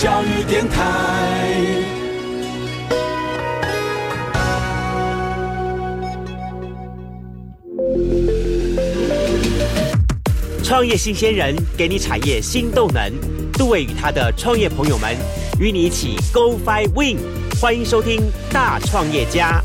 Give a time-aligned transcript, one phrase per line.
[0.00, 0.80] 教育电台。
[10.64, 13.12] 创业新鲜人给你产业新动能，
[13.52, 15.14] 杜伟与他的创业朋友们
[15.60, 17.18] 与你一起 Go Fly Win，
[17.60, 19.62] 欢迎收听大创业家。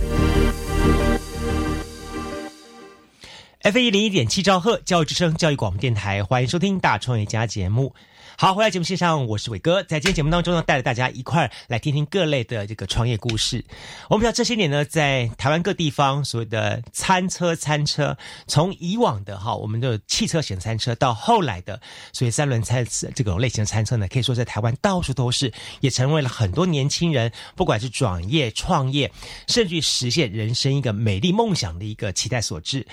[3.62, 7.94] F 一零一点七兆赫教育之声教育广播电台，欢迎收听大创业家节目。
[8.38, 13.64] 好，回来节目线上，我是伟哥，在今天节目当中呢，带着大家一块儿来听听各类的这个创业故事。
[14.10, 21.80] 我们知道这些年呢，在台湾各地方所谓的餐车，餐车从以往的哈我们的汽车型餐车，到后来的
[22.12, 22.86] 所谓三轮餐
[23.16, 29.10] 这种类型的餐车呢，可以说在台湾到处都是，也成为了很多年轻人不管是转业、创业，
[29.48, 32.86] 甚至于实现人生一个美丽梦想的一个期待所致。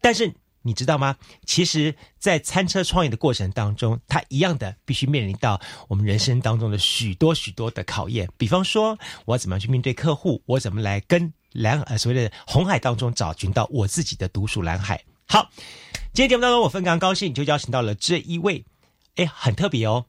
[0.00, 0.34] 但是。
[0.62, 1.16] 你知道吗？
[1.46, 8.28] 其实，在餐车创业的过程当中，它一样的必须面临到我们人生当中的许多许多的考验。
[8.36, 10.42] 比方说，我怎么样去面对客户？
[10.46, 15.02] 我怎么来跟蓝呃所谓的红海当中找寻到我自己的独属蓝海？
[15.26, 15.50] 好，
[16.12, 18.64] 今天节目当中，我非常高兴就邀请到了这一位，
[19.16, 20.04] 哎，很特别哦，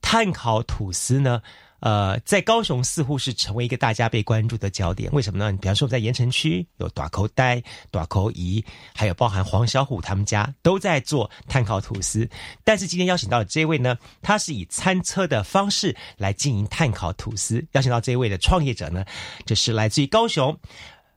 [0.00, 1.42] 碳烤吐司呢。
[1.80, 5.50] 呃，在高雄似乎是成为一个大家被关注的焦点，为什么呢？
[5.52, 12.28] 你比方说我们，在盐城区有短口呆、短口姨，还有包含黄小虎他们家都在做碳烤吐司。
[12.64, 17.64] 但是今天邀请到的这位呢，他是以餐车的方式来经营碳烤吐司。
[17.72, 19.04] 邀请到这位的创业者呢，
[19.44, 20.58] 就是来自于高雄，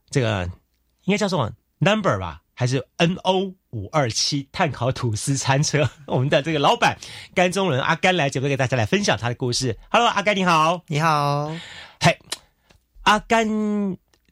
[0.10, 0.44] 这个
[1.06, 2.42] 应该叫做 Number 吧。
[2.54, 6.98] 还是 N O 五二七碳烤吐司餐车， 我们的这个老板
[7.34, 9.78] 甘中伦阿甘来节目给大家来分享他的故事。
[9.90, 11.52] Hello，阿甘你好，你好。
[12.00, 12.18] 嘿，
[13.04, 13.48] 阿甘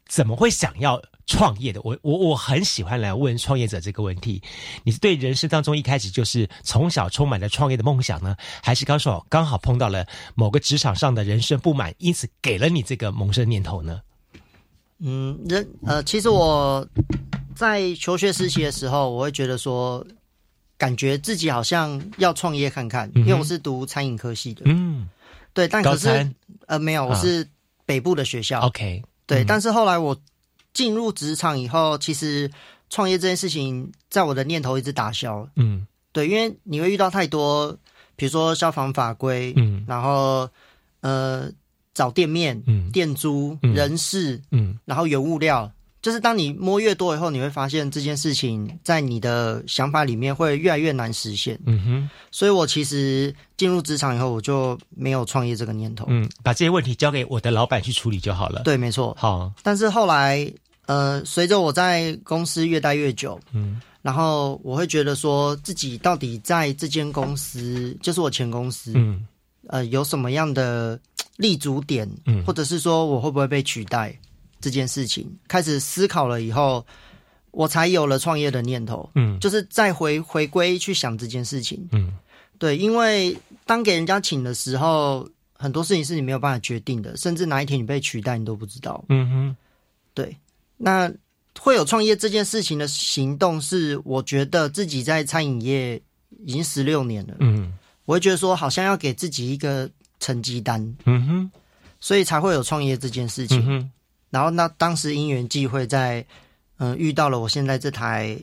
[0.08, 1.81] 怎么会想要创业的？
[1.83, 4.41] 我我我很喜欢来问创业者这个问题。
[4.83, 14.02] 你是对人生当中一开始就是从小充满了创业的梦想呢，还是刚好刚好碰到了某个职场上的人生不满，因此给了你这个萌生念头呢？
[14.99, 16.87] 嗯，人呃，其实我。
[17.58, 20.05] 在求学实习的时候，我会觉得说，
[20.77, 24.61] 感觉自己好像要创业看看，因为我是读餐饮科系的。
[24.65, 25.09] 嗯，
[25.55, 26.31] 对，但可是
[26.67, 27.49] 呃没有，我是
[27.83, 28.59] 北部的学校。
[28.59, 30.15] OK，对，但是后来我
[30.71, 32.47] 进入职场以后，其实
[32.91, 35.49] 创业这件事情在我的念头一直打消。
[35.55, 37.75] 嗯，对，因为你会遇到太多，
[38.15, 40.47] 比如说消防法规，嗯，然后
[41.02, 41.49] 呃
[41.97, 45.71] 找店面，嗯，店租、嗯人事，嗯，然后原物料。
[45.99, 51.59] 就是当你摸越多以后，你会发现这件事情在你的想法里面会越来越难实现。
[51.65, 56.05] 嗯哼，所以我其实进入职场以后，我就没有创业这个念头。
[56.07, 58.61] 嗯，把这些问题交给我的老板去处理就好了。
[58.63, 59.17] 对，没错。
[59.19, 60.49] 好，但是后来，
[60.86, 69.25] 呃，随着我在公司越待越久，嗯，然后我会觉得说自己到底在这间公司，就是我前公司，嗯，
[69.67, 70.97] 呃，有什么样的
[71.37, 74.15] 立足点，嗯，或者是说我会不会被取代？
[74.59, 76.83] 这件事情开始思考了以后，
[77.52, 79.08] 我才有了创业的念头。
[79.14, 81.87] 嗯，就是再回回归去想这件事情。
[81.92, 82.11] 嗯，
[82.58, 83.37] 对，因为
[83.67, 89.05] 当给人家请的时候，很多事情是你没有办法决定的，甚至哪一天你被取代，你都不知道。
[89.09, 89.55] 嗯哼，
[90.15, 90.36] 对。
[90.75, 91.11] 那
[91.59, 96.02] 会有创业这件事情的行动，是我觉得自己在餐饮业
[96.45, 97.36] 已经十六年了。
[97.42, 97.73] 嗯，
[98.05, 99.87] 我会觉得说，好像要给自己一个
[100.20, 100.82] 成绩单。
[101.05, 101.52] 嗯哼，
[102.00, 103.64] 所以才会有创业这件事情。
[103.67, 103.92] 嗯
[104.30, 106.23] 然后那当时因缘际会，在
[106.80, 108.38] 嗯遇到了我现在这台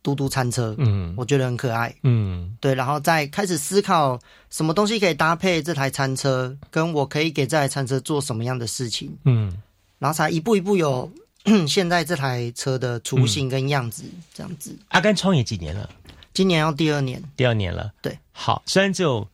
[0.00, 4.16] 嘟嘟餐车，嗯，我觉得很可爱，嗯，对，然后再开始思考
[4.50, 9.52] 什么东西可以搭配这台餐车，跟我可以给这台餐车做什么样的事情，嗯，
[9.98, 11.10] 然后才一步一步有
[11.66, 14.78] 现在这台车的雏形跟样子这样子。
[14.90, 15.90] 阿甘创业几年了？
[16.34, 17.92] 今年要第二年，第二年了。
[18.00, 19.28] 对，好，虽然只有。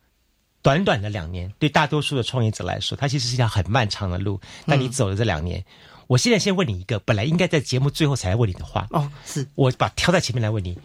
[0.63, 4.39] 短短的两年，对大多数的创业者来说，它其实是一条很漫长的路。
[4.65, 5.63] 但你走了这两年，
[6.07, 8.87] 我现在先问你一个，本来应该在节目最后才来问你的话。
[8.91, 10.79] 哦，是我把挑在前面来问你，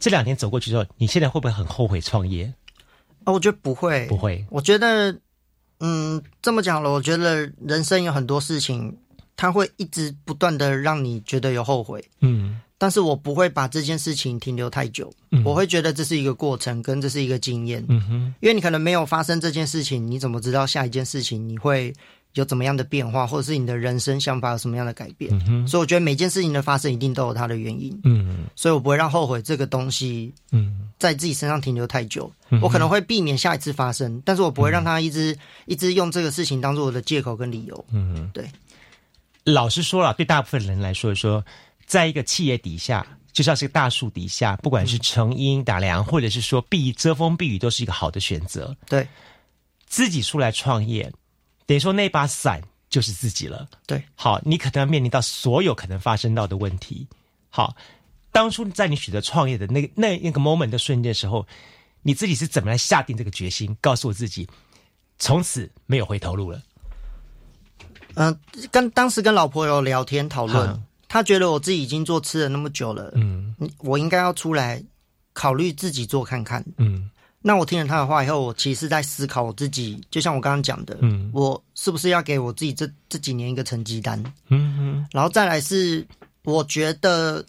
[0.00, 2.52] 这两年走过去之后，你现在会不会很后悔创业？
[3.24, 4.44] 哦，我觉得不会，不会。
[4.50, 5.16] 我觉得，
[5.78, 8.98] 嗯，这么讲了，我觉得人生有很多事情，
[9.36, 12.04] 它会一直不断的让你觉得有后悔。
[12.20, 12.60] 嗯。
[12.80, 15.12] 但是我不会把这件事情停留太久，
[15.44, 17.84] 我会觉得这是一个过程，跟这是一个经验。
[17.90, 21.92] 嗯哼，因为你可能没有发生这件事情，你怎么知道下一件事情你会
[22.32, 25.30] 有怎么样的变化，或者是你的人生想法有什么样的改变？
[25.30, 28.00] 嗯哼，所以我觉得每件事情的发生一定都有它的原因。
[28.04, 32.32] 嗯，所以我不会让后悔这个东西，嗯，在自己身上停留太久。
[32.62, 35.36] 我可能会避免下一次发生，但是我不会让他一直
[35.66, 37.84] 一直用这个事情当做我的借口跟理由。
[37.92, 38.48] 嗯哼，对。
[39.44, 41.44] 老实说了，对大部分人来说说。
[41.90, 48.76] 在一个企业底下，就像是个大树底下，不管是成荫打凉，或者是说避遮风避雨，都是一个好的选择。
[48.86, 49.08] 对，
[49.86, 51.12] 自己出来创业，
[51.66, 53.68] 等于说那把伞就是自己了。
[53.88, 57.04] 对，好，你可能要面临到所有可能发生到的问题。
[57.48, 57.74] 好，
[58.30, 61.44] 当初在你选择创业的那个那那个 moment 的瞬间的时候，
[62.02, 64.48] 你自己是怎么来下定这个决心，告诉我自己，
[65.18, 66.62] 从此没有回头路了？
[68.14, 68.38] 嗯、
[68.70, 73.52] 跟当时跟老婆有聊天讨论嗯，她觉得我自己已经做吃了那么久了，嗯。
[73.58, 74.80] 嗯，我应该要出来
[75.32, 76.64] 考虑自己做看看。
[76.76, 77.10] 嗯。
[77.42, 81.28] 那我听了他的话以后，我其实是在思考我自己，就像我刚刚讲的，嗯。
[81.34, 84.22] 我是不是要给我自己这这几年一个成绩单？
[84.50, 86.06] 嗯嗯然后再来是，
[86.44, 87.44] 我觉得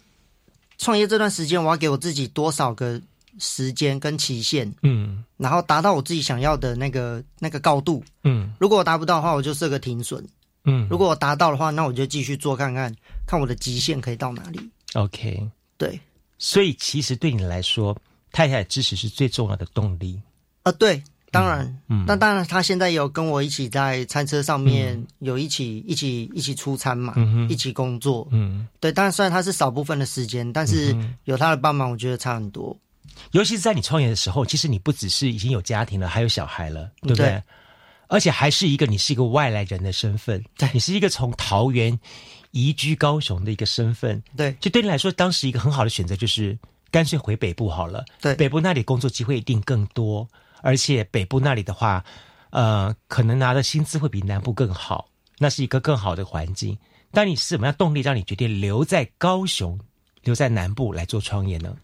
[0.76, 3.00] 创业这段时间，我要给我自己多少个
[3.38, 5.22] 时间跟期限，嗯。
[5.36, 8.02] 然后达到我自己想要的那个那个高度。
[8.24, 8.52] 嗯。
[8.58, 10.20] 如果我达不到的话，我就设个停损；
[10.64, 10.88] 嗯。
[10.90, 12.92] 如果我达到的话，那我就继续做看看，
[13.26, 14.60] 看我的极限可以到哪里。
[14.94, 15.48] ，OK。
[15.76, 15.98] 对，
[16.38, 17.96] 所以其实对你来说，
[18.30, 20.20] 太太的支持是最重要的动力。
[20.62, 28.28] 啊，对，当然，嗯那当然，他现在有跟我一起在餐车上面有一起、一起一起出餐嘛，嗯一起工作。
[28.30, 32.78] 嗯，对，当然虽然他是少部分的时间，但是有他的帮忙，我觉得差很多。
[33.32, 37.26] 尤其是在你创业的时候，其实你不只是已经有家庭了，还有小孩了，对不对？
[37.26, 37.42] 对
[38.08, 41.98] 而且还是一个你是一个外来人的身份，对你是一个从桃园
[42.52, 46.56] 移居高雄的一个身份，对就对你来说，当时一个很好的选择就是
[46.90, 48.04] 干脆回北部好了。
[48.20, 50.26] 对北部那里工作机会一定更多，
[50.62, 52.04] 而且北部那里的话，
[52.50, 55.08] 呃，可能拿的薪资会比南部更好，
[55.38, 56.78] 那是一个更好的环境。
[57.10, 59.78] 但你是什么样动力让你决定留在高雄，
[60.22, 61.76] 留在南部来做创业呢？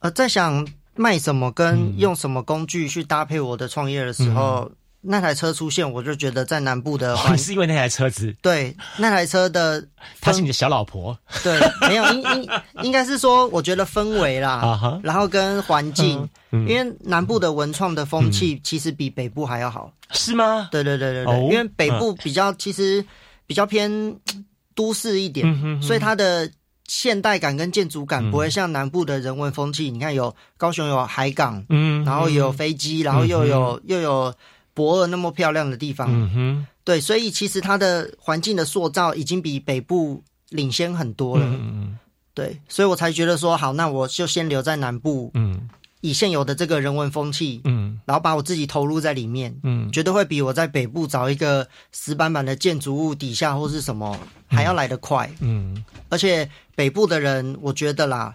[0.00, 4.70] 呃，在想卖什么跟用什么工具去搭配我的创业的时候，
[5.02, 9.86] 那台车出现，我就觉得在南部的你是因为那台车子， 对那台车的氛
[10.20, 11.16] 她是你的小老婆。
[11.42, 11.58] 对，
[11.88, 12.50] 没有应应
[12.82, 19.90] 应该是说，我觉得氛围啦，然后跟环境，嗯因为南部的文创的风气其实比北部还要好。
[20.12, 20.68] 是吗？
[20.70, 23.04] 对对对对对，哦因为北部比较其实
[23.46, 24.44] 比较偏嗯
[24.74, 26.50] 都市一点，嗯哼哼所以它的
[26.88, 29.90] 现代感跟建筑感不会像南部的人文风气。
[29.90, 34.34] 你看有高雄有海港，嗯，然后有飞机，然后又有、又有
[34.74, 41.44] 博尔那么漂亮的地方，嗯哼，对，所以其实它的环境的塑造已经比北部领先很多了。
[41.46, 41.98] 嗯
[42.32, 45.68] 对，所以我才觉得说好，那我就先留在南部，嗯。
[46.00, 48.00] 以现有的这个人文风气，嗯。
[48.06, 49.90] 然后把我自己投入在里面，嗯。
[49.92, 55.30] 绝对会比我在北部找一个石板板的建筑物底下或是什么还要来得快。
[55.40, 55.84] 嗯。
[56.08, 58.34] 而且北部的人，我觉得啦，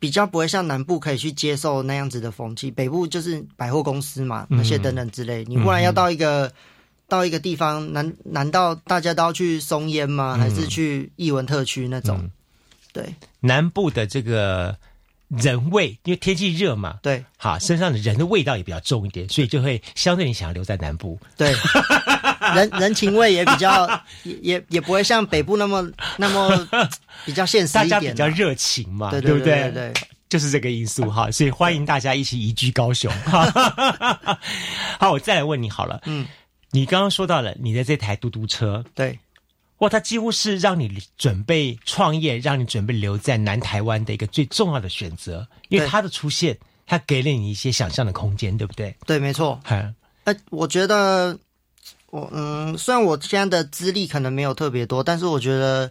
[0.00, 2.72] 比较不会像南部可以去接受那样子的风气。
[2.72, 6.52] 北部就是百货公司嘛，嗯那些等等之类，你忽然要到一个。
[7.10, 10.36] 到一个地方，难难道大家都要去松烟吗？
[10.38, 12.16] 还是去艺文特区那种？
[12.22, 12.30] 嗯
[12.92, 14.76] 对南部的这个
[15.26, 21.18] 人味，因为天气热嘛，对好，身上的人的味道也比较重一点，所以就会相对你想要留在南部。
[21.36, 21.52] 对，
[22.56, 23.86] 人人情味也比较，
[24.24, 26.68] 也也也不会像北部那么那么
[27.24, 29.70] 比较现实大家一点啊、比较热情嘛，对不对？
[29.70, 29.92] 对对，
[30.28, 33.12] 就是这个因素哈，所以欢迎大家一起移居高雄。
[33.24, 34.38] 哈，
[34.98, 36.26] 好，我再来问你好了，嗯，
[36.70, 39.18] 你刚刚说到了你的这台嘟嘟车，对。
[39.78, 48.94] 哇，它几乎是让你准备创业，让你准备留在南台湾的一个最重要的选择，因为对它的出现，它给了你一些想象的空间，对不对？
[49.06, 49.58] 对，没错。
[49.64, 49.90] 哈，
[50.24, 51.38] 呃，我觉得
[52.10, 55.90] 我嗯，虽然我现在的资历可能没有特别多，但是我觉得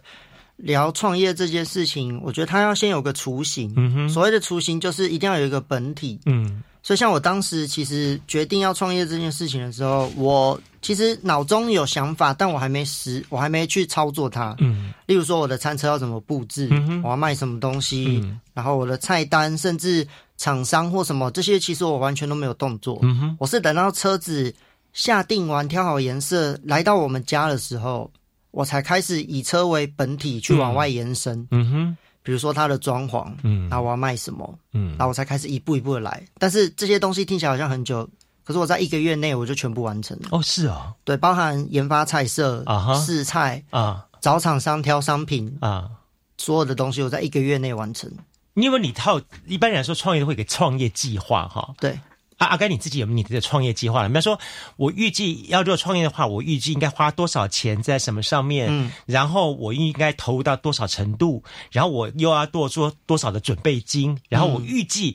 [0.56, 3.72] 聊创业这件事情，我觉得他要先有个雏形。
[3.76, 6.20] 嗯哼，所谓的雏形，就是一定要有一个本体。
[6.26, 14.56] 嗯所以，像我当时其实决定要创业这件事情的时候，我其实脑中有想法，但我还没实，我还没去操作它。
[14.60, 20.08] 嗯例如说，我的餐车要怎么布置，嗯我要卖什么东西，嗯然后我的菜单，甚至
[20.38, 22.98] 厂商或什么这些，其实我完全都没有动作。
[23.02, 24.54] 嗯哼，我是等到车子
[24.92, 28.10] 下定完、挑好颜色，来到我们家的时候，
[28.50, 31.46] 我才开始以车为本体去往外延伸。
[31.50, 36.22] 嗯哼，比如说它的装潢，嗯然后我要卖什么，嗯然后我才开始一步一步的来。
[36.38, 38.08] 但是这些东西听起来好像很久，
[38.44, 40.28] 可是我在一个月内我就全部完成了。
[40.32, 45.90] 哦，是哦，对，包含研发菜色、啊哈试菜、啊找厂商挑商品，啊。
[46.36, 48.10] 所有的东西我在一个月内完成。
[48.54, 49.20] 你有没有你套？
[49.46, 51.74] 一般来说，创业都会给创业计划哈。
[51.78, 51.98] 对，
[52.40, 54.08] 啊，阿甘你自己有没有你的创业计划了？
[54.08, 54.40] 比方说，
[54.76, 58.68] 我预计要做创业的话，我预计应该花多少钱在什么上面？
[58.70, 61.42] 嗯，然后我应该投入到多少程度？
[61.70, 64.16] 然后我又要多做多少的准备金？
[64.30, 65.14] 然后我预计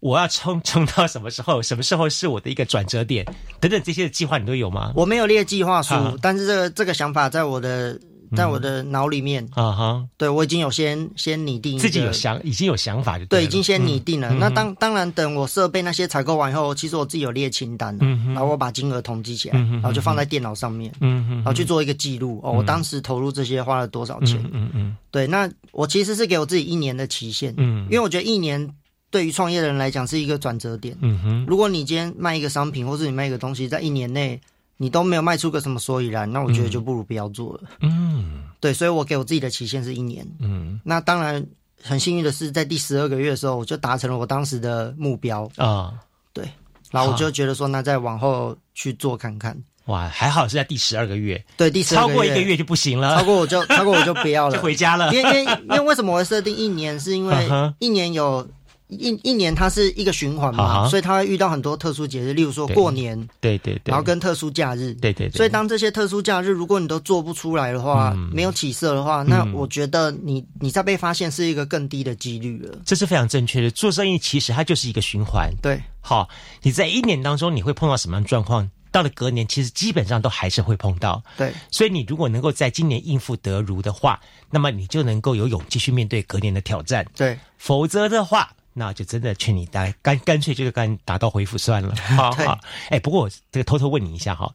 [0.00, 1.62] 我要冲冲 到什么时候？
[1.62, 3.24] 什么时候是我的一个转折点？
[3.58, 4.92] 等等这些的计划你都有吗？
[4.94, 7.98] 我没有列计划书，啊但是这个这个想法在我的
[8.34, 14.30] 在我的脑里面，啊哈，对我已经有先先拟定自己有想，已经有想法就对，了已经先拟定了。
[14.30, 22.40] 嗯那当当然，等我设备那些采购完以后，其实我自己有列清单了，嗯哼然后我把金额统计起来，嗯然后就放在电脑上面，然后去做一个记录。
[22.42, 24.38] 哦，我当时投入这些花了多少钱？
[24.44, 28.68] 嗯嗯嗯对，那我其实是给我自己一年的期限，嗯因为我觉得一年
[29.10, 30.96] 对于创业的人来讲是一个转折点。
[31.00, 34.40] 嗯哼，如果你今天卖一个商品，或是你卖一个东西，在一年内
[34.76, 37.60] 你都没有卖出个什么所以然，那我觉得就不如不要做了。
[37.80, 40.26] 嗯对，所以我给我自己的期限是一年。
[40.40, 41.44] 嗯那当然
[41.82, 45.48] 很幸运的是，在第十二个月的时候，我就达成了我当时的目标。
[45.56, 45.94] 啊，
[46.32, 46.48] 对
[46.90, 49.56] 然后我就觉得说，那再往后去做看看。
[49.86, 54.62] 哇，还好是在第十二个月，对，第十超过一个，月就不行了，超过我就超过我就不要了 就了。
[54.62, 55.22] 回家了因。
[55.22, 56.98] 为因为因为为什么我会设定一年？
[56.98, 58.44] 是因为一年有
[58.88, 64.94] 一一年它是一个循环嘛，所以它会遇到很多特殊节日，例如说过年，对对对，然后跟特殊假日。
[64.94, 72.78] 对对对，所以当这些特殊假日，如果你都做不出来的话，嗯没有起色的话，那我觉得你你再被发现是一个更低的几率了。
[72.84, 73.70] 这是非常正确的。
[73.70, 75.50] 做生意其实它就是一个循环。
[75.60, 76.28] 对好，
[76.62, 78.70] 你在一年当中你会碰到什么样的状况？
[78.92, 81.22] 到了隔年，其实基本上都还是会碰到。
[81.36, 87.04] 对所以你如果能够在今年应付得如的话，那么你就能够有勇气去面对隔年的挑战。
[87.14, 91.94] 对否则的话，那就真的劝你干干干脆就干打道回府算了。
[91.96, 92.58] 好 好，
[92.90, 94.52] 哎，不过我这个偷偷问你一下哈，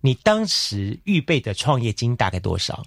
[0.00, 2.82] 你当时预备的创业金大概多少？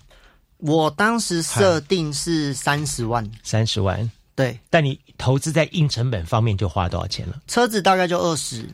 [0.57, 4.11] 我当时设定是三十万，三十万。
[4.35, 7.41] 对，但你投资在硬成本方面就花多少钱了？
[7.47, 8.67] 车子大概就二十，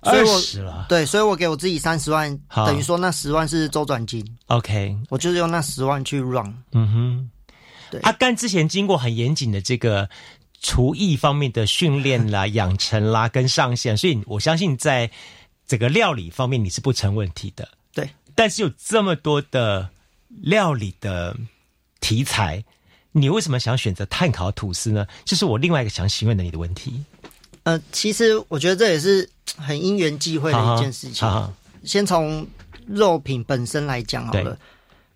[0.00, 0.86] 二十了。
[0.88, 6.54] 对，所以我给我自己三十万，等于说那十万是周转金，OK，我就是用那十万去 run。
[6.72, 7.30] 嗯哼，
[7.90, 10.08] 对阿甘之前经过很严谨的这个
[10.62, 15.10] 厨艺方面的训练啦、养成啦跟上限，所以我相信在
[15.66, 17.68] 整个料理方面你是不成问题的。
[17.92, 19.88] 对，但是有这么多的
[20.28, 21.36] 料理的
[22.00, 22.64] 题材，
[23.10, 25.06] 你为什么想选择碳烤吐司呢？
[25.24, 27.04] 这是我另外一个想询问的你的问题。
[27.64, 31.28] 呃，其实我觉得这也是很因缘际会的一件事情。
[31.28, 31.54] 好好
[31.84, 32.46] 先从
[32.86, 34.56] 肉品本身来讲好了。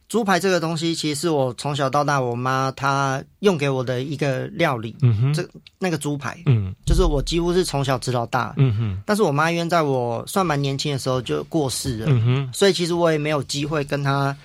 [0.09, 4.95] 猪排这个东西，其实是我从小到大，我妈她用给我的一个料理。
[5.03, 5.49] 嗯哼，这
[5.79, 8.55] 那个猪排，嗯就是我几乎是从小吃到大。
[8.57, 14.37] 嗯哼，但是我妈因为在我算蛮年轻的时候就过世了，嗯哼，所以其实我也没有机会跟她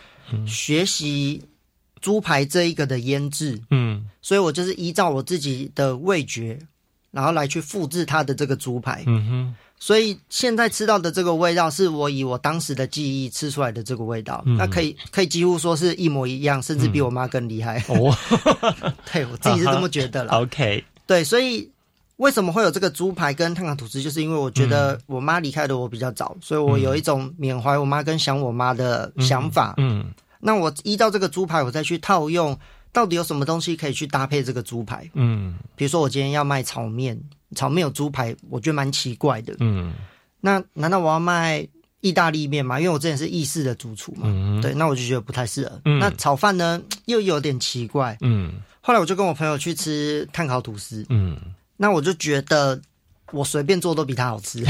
[0.47, 1.39] 学习
[1.99, 3.61] 猪排这一个的腌制。
[3.69, 6.57] 嗯所以我就是依照我自己的味觉，
[7.11, 9.03] 然后来去复制它的这个猪排。
[9.05, 17.83] 嗯哼，所以现在吃到的这个味道，是我以我当时的记忆吃出来的这个味道，嗯那可以可以几乎说是一模一样，甚至比我妈更厉害。
[17.87, 18.15] 哦
[19.11, 20.33] 对我自己是这么觉得了。
[20.45, 21.67] OK，对，所以
[22.17, 29.73] 为什么会有这个猪排跟碳烤吐司，就是因为我觉得嗯我妈离开的我比较早，所以我有一种缅怀我妈跟想我妈的想法。
[29.77, 30.05] 嗯
[30.39, 32.55] 那我依照这个猪排，我再去套用，
[32.91, 35.09] 到底有什么东西可以去搭配这个猪排？
[35.15, 37.19] 嗯比如说我今天要卖炒面，
[37.55, 39.55] 炒面有猪排，我觉得蛮奇怪的。
[39.59, 39.93] 嗯。
[40.39, 41.67] 那难道我要卖
[42.01, 42.79] 意大利面吗？
[42.79, 45.81] 因为我之前是意式的主厨嘛，嗯对，那我就觉得不太适合。
[45.85, 45.99] 嗯。
[45.99, 48.17] 那炒饭呢，又有点奇怪。
[48.21, 48.53] 嗯。
[48.83, 51.37] 后来我就跟我朋友去吃碳烤吐司，嗯，
[51.77, 52.81] 那我就觉得
[53.31, 54.65] 我随便做都比他好吃，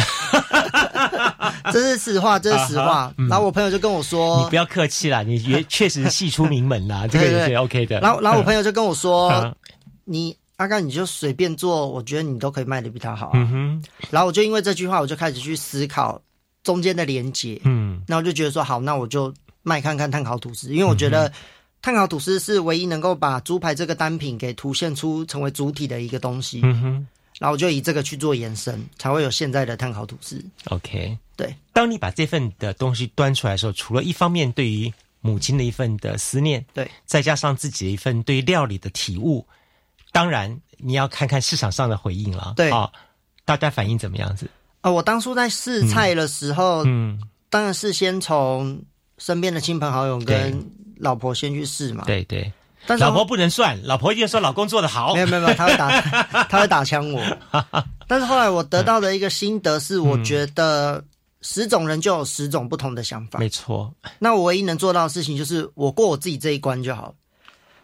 [1.71, 3.13] 这是实话，这是实话。
[3.29, 8.01] 然后我朋友就跟我说你不，要客气啦，你也确实系出名门啦， 这个也是 OK 的。
[8.01, 9.55] 然后然后我朋友就跟我说嗯，
[10.03, 13.31] 你阿甘你就随便做，我觉得你都可以卖的比他好啊。
[13.33, 16.21] 嗯哼，然后我就因为这句话，我就开始去思考
[16.63, 17.59] 中间的连接。
[17.63, 21.31] 嗯那我就觉得说，好，那我就卖看看碳烤吐司，因为我觉得
[21.81, 26.61] 碳烤吐司是唯一能够把猪排这个单品给凸现出成为主体的一个东西。
[26.63, 27.07] 嗯哼
[27.39, 30.39] 然后我就以这个去做延伸，才会有现在的碳烤吐司。
[30.65, 31.17] ，OK。
[31.35, 39.43] 对，当你把这份的东西端出来的时候，除了一方面对于母亲的一份的思念，对，再加上自己的一份对料理的体悟，
[40.11, 42.53] 当然你要看看市场上的回应了。
[42.55, 42.89] 对啊，
[43.45, 44.49] 大家反应怎么样子？
[44.81, 48.81] 啊、我当初在试菜的时候，嗯，当然是先从
[49.19, 52.51] 身边的亲朋好友跟老婆先去试嘛。，对对，
[52.87, 55.21] 但是老婆不能算，老婆一定说老公做的好没。
[55.21, 56.01] 有没有没有，他会打
[56.49, 57.23] 他会打枪我。
[58.07, 61.03] 但是后来我得到的一个心得是，我觉得
[61.41, 63.37] 十种人就有十种不同的想法。
[63.37, 67.13] 没错，那我唯一能做到的事情就是我过我自己这一关就好。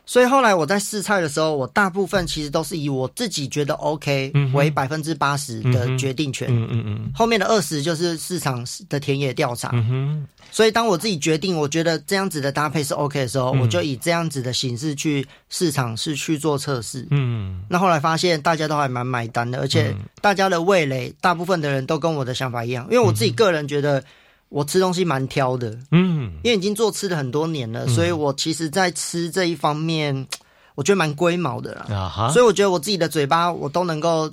[0.08, 9.70] 所以后来我在试菜的时候，我大部分其实都是以我自己觉得 OK 为百分之八十的决定权，嗯嗯嗯后面的二十就是市场的田野调查。
[9.74, 13.60] 嗯，所以当我自己决定我觉得这样子的搭配是 OK 的时候，嗯。
[13.60, 17.06] 我就以这样子的形式去市场是去做测试。
[17.12, 17.62] 嗯。
[17.70, 22.86] 那后来发现大家都还蛮买单的，而且大家的味蕾，大部分的人都跟我的想法一样。
[22.86, 24.02] 因为我自己个人觉得，
[24.50, 30.28] 我吃东西蛮挑的，嗯，因为已经做吃了很多年了，所以我其实在吃这一方面，
[30.76, 31.86] 我觉得蛮龟毛的啦。
[31.90, 34.32] 啊哈，所以我觉得我自己的嘴巴我都能够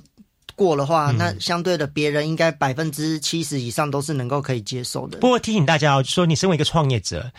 [0.55, 5.17] 过的话，嗯那相对的别人应该百分之七十以上都是能够可以接受的。
[5.17, 7.29] 不过提醒大家哦，就说你身为一个创业者，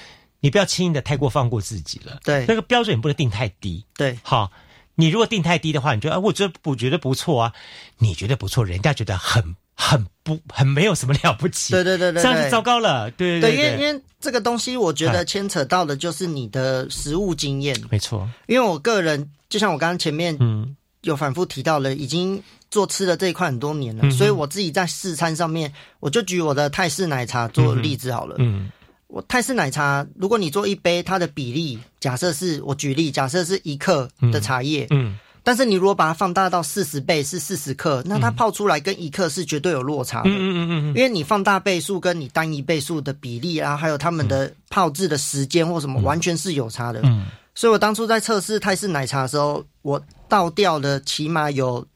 [0.40, 2.18] 你不要轻易的太过放过自己了。
[2.25, 3.83] 对那个标准也不能定太低。
[3.97, 4.52] 对好，
[4.95, 7.52] 你如果定太低的话，你觉得啊，我觉得我觉得不错啊，
[7.99, 12.23] 你觉得不错，人家觉得很很不很没有什么了不起，对对对对对。
[12.23, 13.11] 这样就糟糕了。
[13.12, 17.80] 对对，对因为因为这个东西，我觉得牵扯到的就是你的实物经验。
[17.90, 20.75] 没错，因为我个人，就像我刚刚前面嗯。
[21.02, 28.35] 有反复提到了，已经做吃的这一块很多年了，嗯所以我自己在试餐上面，我就举我的泰式奶茶做例子好了。
[28.40, 28.68] 嗯
[29.06, 35.16] 我泰式奶茶，如果你做一杯，它的比例假设是我举例，假设是一克的茶叶，嗯
[35.47, 40.29] 但是你如果把它放大到四十倍是四十克，那它泡出来跟一克是绝对有落差的。
[40.29, 47.00] 嗯嗯嗯嗯因为你放大倍数跟你单一倍数的比例啊，还有他们的泡制的时间或什么，完全是有差的。
[47.05, 51.87] 嗯所以我当初在测试泰式奶茶的时候，我倒掉了起码有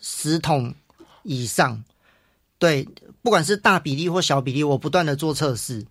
[0.00, 0.74] 十桶
[1.22, 1.80] 以上。
[2.58, 2.86] 对，
[3.22, 5.86] 不管是大比例或小比例，我不断的做测试，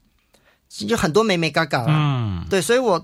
[0.69, 1.93] 就很多美美嘎嘎啦。
[1.95, 3.03] 嗯对，所以我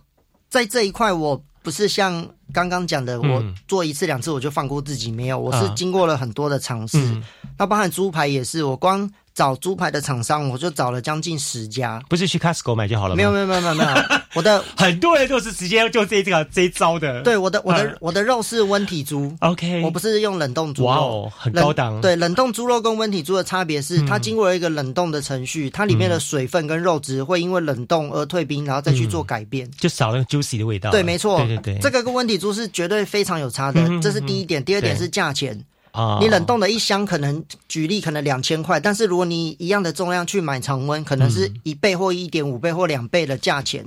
[0.49, 3.29] 在这一块，我不是像刚刚讲的，嗯。
[3.29, 5.73] 我做一次两次我就放过自己，没有，我是啊。
[5.75, 6.97] 经过了很多的尝试。
[6.97, 7.23] 嗯，
[7.57, 9.09] 那包含猪排也是，我光
[9.41, 11.99] 找猪排的厂商，我就找了将近十家。
[12.07, 13.17] 不是去 Costco 买就好了吗？
[13.17, 13.89] 没有没有没有没有没有，
[14.35, 17.23] 我的很多人都是直接就这这个这一招的。
[17.23, 20.87] 对我的我的嗯我的肉是温体猪，，OK，我不是用冷冻猪肉。
[20.89, 29.67] 哇哦，很高档。，对，冷冻猪肉跟温体猪的差别是，嗯它经过了一个冷冻的程序，它里面的水分跟肉质会因为冷冻而退冰，然后再去做改变。
[29.79, 30.91] 就少了那个 juicy 的味道。
[30.91, 34.63] 对，没错，对对对，这个跟温体猪是绝对非常有差的这是第一点。
[34.63, 35.59] 第二点是价钱，
[35.91, 43.85] 啊你冷冻的一箱可能举例可能两千块，但是如果你一样的重量去买常温，可能是嗯一倍或一点五倍或两倍的价钱。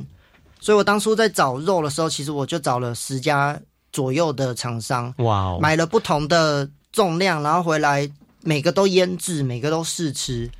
[0.61, 3.61] 所以我当初在找肉的时候，其实我就找了十家
[3.93, 8.11] 左右的厂商，哇哦，买了不同的重量，然后回来
[8.43, 10.51] 每个都腌制，每个都试吃。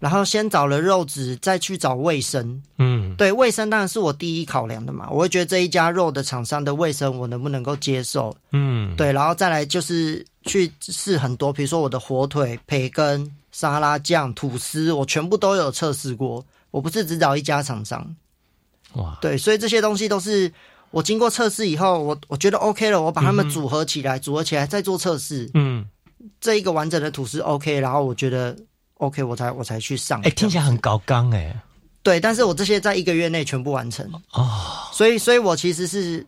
[0.00, 2.60] 然后先找了肉质，再去找卫生。
[2.78, 8.34] 嗯对卫生当然是我第一考量的嘛，我会觉得这一家肉的厂商的卫生我能不能够接受。
[8.50, 16.44] 嗯，对，然后再来就是去试很多，比如说我的火腿、培根、沙拉酱、吐司，我全部都有测试过。
[16.70, 18.14] 我不是只找一家厂商，
[18.94, 20.50] 哇，对，所以这些东西都是
[20.92, 25.84] 我经过测试以后，我我觉得 OK 了，我把它们组合起来，组合起来再做测试，嗯，
[26.40, 28.56] 这一个完整的吐司 OK，然后我觉得
[29.00, 30.20] OK，我才我才去上。
[30.22, 31.54] 哎，听起来很高纲哎，
[32.02, 34.08] 对，但是我这些在一个月内全部完成。
[34.32, 34.48] 哦，
[34.92, 36.24] 所以所以我其实是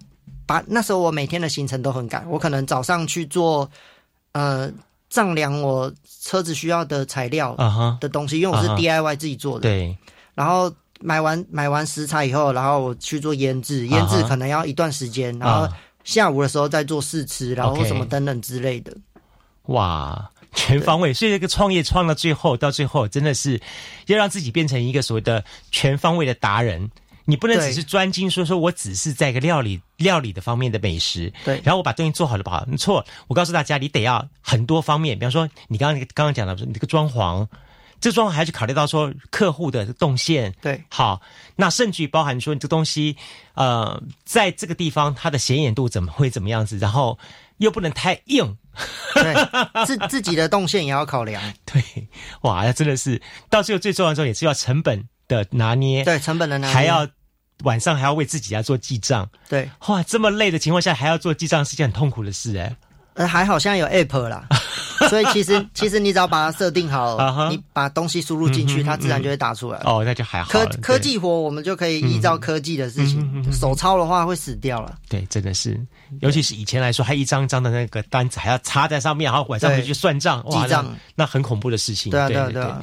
[0.46, 3.70] 把那时候我每天的行程都很赶，我可能早上去做
[4.32, 4.70] 呃
[5.11, 9.96] 丈量我车子需要的材料啊哈，的东西，因为我是 DIY 自己做的，对，
[10.35, 18.96] 然后买完买完食材以后，然后我去做腌制，腌制可能要一段时间，然后啊下午的时候再做试吃，然后什么等等之类的。
[19.66, 23.60] 哇，全方位，所以这个创业创到最后，到最后真的是
[24.06, 26.90] 要让自己变成一个所谓的全方位的达人。
[27.24, 32.66] 你不能只是专精说说我只是在一个料理料理的方面的美食，对然后我把东西做好了不好？
[32.76, 37.46] 错，我告诉大家，你得要很多方面，比方说你刚刚刚刚讲的，你这个装潢，
[38.00, 41.22] 这个装潢还要去考虑到说客户的动线，对好，
[41.54, 43.16] 那甚至于包含说你这东西，
[43.54, 47.16] 呃，在这个地方它的显眼度怎么会怎么样子，然后
[47.62, 48.57] 又不能太硬，
[49.14, 51.83] 对，自自己的动线也要考量， 对，
[52.42, 56.75] 哇，那真的是到最后最重要的时候也是要成本的拿捏，对成本的拿捏。
[56.75, 57.09] 还要
[57.64, 62.77] 晚上还要为自己要做记账，对，哇，这么累的情况下还要做记账是件很痛苦的事哎。
[63.14, 64.46] 呃，还好现在有 app 啦，
[65.11, 69.79] 所以其实其实你只要把它设定好你把东西输入进去，嗯它自然就会打出来。
[69.85, 70.66] 哦，那就还好科。
[70.81, 74.98] 科技活我们就可以依照科技的事情，嗯手抄的话会死掉了。
[75.09, 75.79] 对，真的是，
[76.20, 82.11] 尤其是以前来说，还一张张的那个单子还要插在上面，然后晚上对回去算账，哇，记账那那很恐怖的事情。
[82.11, 82.83] 对啊，对对啊，对啊。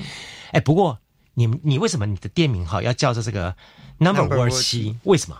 [0.51, 0.97] 哎，不过
[1.33, 3.55] 你你为什么你的店名哈要叫做这个
[3.97, 4.95] Number Number 五二七？
[5.03, 5.37] 为什么？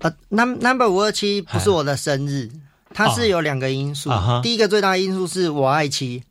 [0.00, 2.50] 呃，num number 五二七不是我的生日，
[2.96, 4.40] 它是有两个因素啊。
[4.42, 6.22] 第一个最大的因素是我爱妻，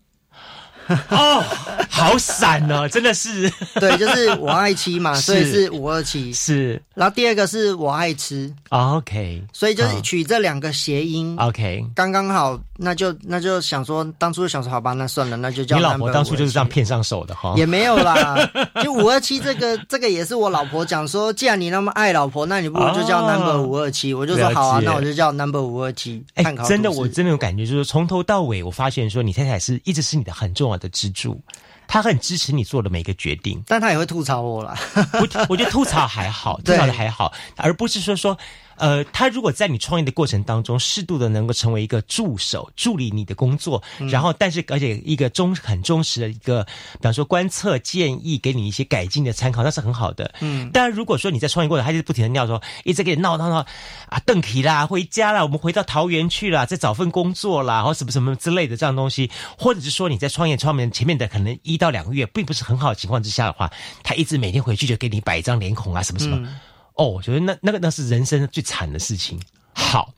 [1.10, 1.43] 哦，
[1.89, 6.32] 好闪哦，真的是对，就是我爱妻嘛， 所以是五二七。
[6.34, 11.86] 是然后第二个是我爱吃，OK 所以就是啊取这两个谐音，OK。
[11.95, 12.60] 刚刚好。
[12.78, 17.54] 那就那就想说，当初就想说，好吧，那算了，那就叫你老婆当初就是这样骗上手的哈？
[17.56, 18.36] 也没有啦，
[18.84, 24.13] 就五二七这个这个也是我老婆讲说，既然你那么爱老婆，那你不如就叫哦 number 五二七。
[24.13, 26.21] 我就说好啊，那我就叫 number 五二七。
[26.34, 31.42] 哎真的，我真的有感觉，就是从头到尾，我发现说你太太是一直是你的很重要的支柱，
[31.88, 34.78] 他很支持你做的每一个决定，但他也会吐槽我了。
[35.14, 38.38] 我我觉得吐槽还好，吐槽的还好，而不是说说。
[38.78, 50.34] 呃，他如果在你创业的过程当中，适度的能够成为一个助手，助理你的工作，然后，但是而且一个忠很忠实的一个，比方说观测建议，给你一些改进的参考，那是很好的。
[50.42, 53.66] 嗯，但如果说你在创业过程，他就不停的尿说，一直给你闹闹闹
[54.10, 63.72] 啊，邓皮啦，回家啦，我们回到桃园去啦，再找份工作啦，或什么什么之类的这样东西，或者是说你在创业创面前面的可能一到两个月并不是很好的情况之下的话，
[64.04, 66.48] 他一直每天回去就给你摆一张脸孔啊，什么什么。
[66.96, 69.40] 哦，我觉得那那个那是人生最惨的事情。
[69.74, 70.14] 好，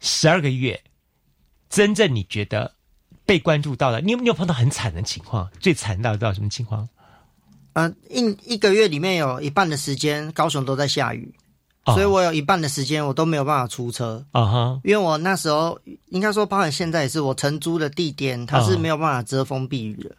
[0.00, 0.80] 十二个月，
[1.68, 2.74] 真正你觉得
[3.26, 5.50] 被关注到了，你有没有碰到很惨的情况？
[5.60, 6.88] 最惨到到什么情况？
[7.74, 11.32] 呃，一一个月里面有一半的时间高雄都在下雨，
[11.84, 20.16] 所以我有一半的时间我都没有办法出车啊哈，因为我那时候应该说，包含现在也是我承租的地点，它是没有办法遮风避雨的。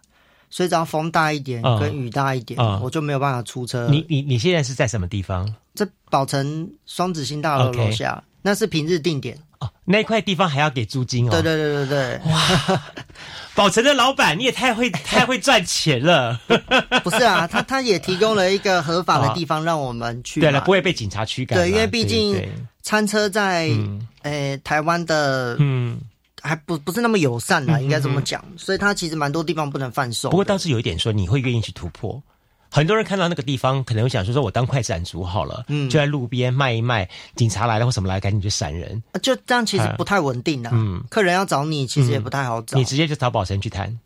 [0.50, 3.88] 所以只要风大一点，跟雨大一点，我就没有办法出车。
[3.90, 5.54] 你你你现在是在什么地方？
[5.76, 9.70] 在宝城双子星大楼楼下，那是平日定点哦。
[9.86, 11.32] 那块地方还要给租金哦。
[11.32, 12.32] 对对对对对。
[12.32, 12.82] 哇，
[13.56, 16.40] 宝城的老板你也太会太会赚钱了。
[17.04, 20.42] 不是啊，他他也提供了一个合法的地方让我们去。
[20.42, 21.58] 对了，不会被警察驱赶。
[21.58, 22.44] 对，因为毕竟
[22.82, 23.70] 餐车在
[24.24, 26.00] 诶台湾的嗯。
[26.42, 30.30] 还不不是那么友善啦，应该这么讲，所以它其实蛮多地方不能贩售。
[30.30, 32.22] 不过倒是有一点说，你会愿意去突破。
[32.72, 39.02] 很多人看到那个地方，可能会想说：说我当快闪族好了，嗯，就在路边卖一卖，警察来了或什么来，赶紧去闪人。
[39.24, 40.70] 就这样，其实不太稳定的。
[40.72, 42.78] 嗯，客人要找你，其实也不太好找。
[42.78, 44.00] 你直接就找宝神去谈。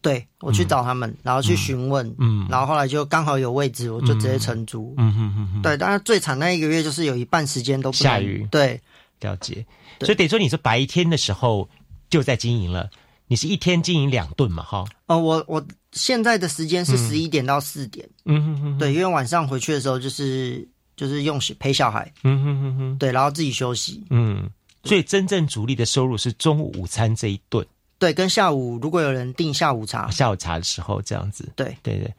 [0.00, 4.94] 对，我去找他们，然后去询问，嗯，然后后来就刚好有位置，我就直接承租。
[4.96, 5.62] 嗯哼哼哼。
[5.62, 8.48] 对，当然最惨那一个月就是有一半时间都下雨。
[8.50, 8.80] 对，
[9.20, 9.66] 了解。
[10.00, 11.68] 所以等于说你是白天的时候。
[12.10, 12.88] 就在经营了，
[13.26, 14.62] 你是一天经营两顿嘛？
[14.62, 24.48] 哈，哦，我我现在的时间是十一点到四点，嗯哼哼，对，因为晚上回去的时候就是就是用陪小孩，嗯哼哼哼，对，然后自己休息，嗯，
[24.84, 27.62] 所以真正主力的收入是中午午餐这一顿，
[27.98, 31.76] 对，跟下午如果有人订下午茶，下午茶的时候这样子，对。
[31.82, 32.10] 对对，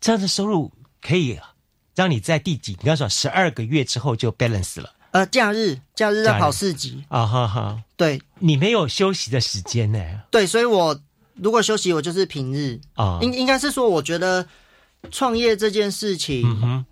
[0.00, 1.38] 这样的收入可以
[1.94, 2.72] 让你在第几？
[2.80, 4.90] 你刚说十二个月之后就 balance 了。
[5.16, 8.20] 呃，假日假日要跑四级啊，哈哈，对。
[8.38, 9.98] 你没有休息的时间呢。
[10.30, 10.94] 对，所以我
[11.36, 12.78] 如果休息，我就是平日。
[12.96, 13.18] 啊。
[13.22, 14.46] 应应该是说，我觉得
[15.10, 16.84] 创业这件事情，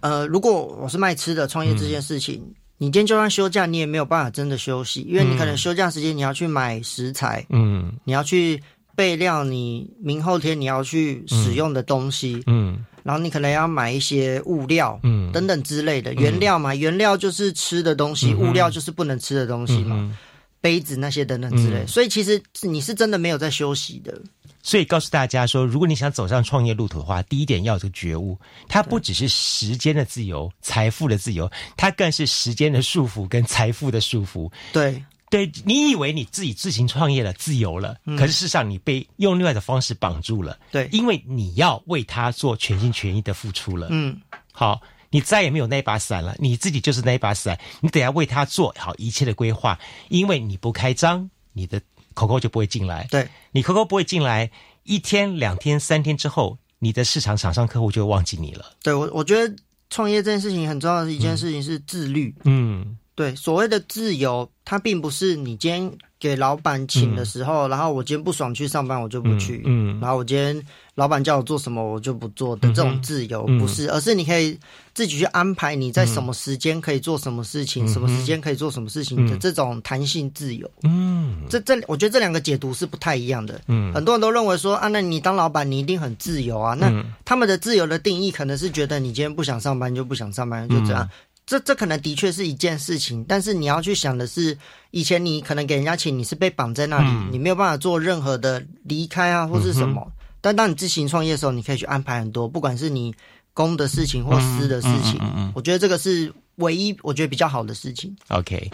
[0.00, 2.42] 呃，如果我是卖吃的，创业这件事情，
[2.78, 8.60] 你今天就算休假，你也没有办法真的休息，因为你可能休假时间你要去买食材，嗯，你要去
[8.96, 12.84] 备料，你明后天你要去使用的东西，嗯。
[13.02, 20.16] 然后你可能要买一些物料，嗯，等等之类的原料嘛，原料就是吃的东西，物料就是不能吃的东西嘛，
[20.60, 21.86] 杯子那些等等之类。
[21.86, 24.20] 所以其实你是真的没有在休息的。
[24.62, 34.50] 所以告诉大家说，如果你想走上创业路途的话，第一点要有个觉悟，它不只是时间的自由、财富的自由，它更是时间的束缚跟财富的束缚。
[34.72, 35.02] 对。
[35.30, 40.58] 对你以为你自己自行创业了，自由了，可是事实上你被用另外的方式绑住了。
[40.72, 43.86] 对，因为你要为他做全心全意的付出了。
[43.90, 49.78] 嗯，好，你再也没有那把伞了，你自己就是那把伞，你得要为他做好一切的规划。
[50.08, 51.80] 因为你不开张，你的
[52.12, 53.06] 口口就不会进来。
[53.08, 54.50] 对，你口口不会进来，
[54.82, 58.72] 一天、两天、三天之后，你的市场厂商客户就会忘记你了。
[58.82, 59.54] 对我，我觉得
[59.90, 62.34] 创业这件事情很重要的一件事情是自律。
[62.42, 62.96] 嗯。
[63.20, 69.60] 对，所谓的自由，它并不是你今天给老板请的时候，然后我今天不爽去上班，我就不去。
[69.66, 70.58] 嗯，然后我今天
[70.94, 74.58] 老板叫我做什么，我就不做的这种自由，不是，而是你可以
[74.94, 80.66] 自己去安排你在什么时间可以做什么事情，什么时间可以做什么事情的这种弹性自由。
[80.84, 83.60] 嗯，这这，我觉得这两个解读是不太一样的。
[83.66, 86.72] 嗯，很多人都认为说啊，那你当老板，你一定很自由啊。
[86.72, 86.90] 那
[87.26, 91.06] 他们的自由的定义，可能是觉得你今天不想上班就不想上班，就这样。
[91.50, 94.56] 这这可能的确是一件事情，但是你要去想的是，
[94.92, 100.06] 以前你可能给人家请，你是被绑在那里，你没有办法做任何的离开啊，或是什么。
[100.40, 103.12] 但当你自行创业的时候，你可以去安排很多，不管是你
[103.52, 105.20] 公的事情或私的事情。
[105.52, 108.14] 我觉得这个是唯一我觉得比较好的事情。
[108.28, 108.70] OK，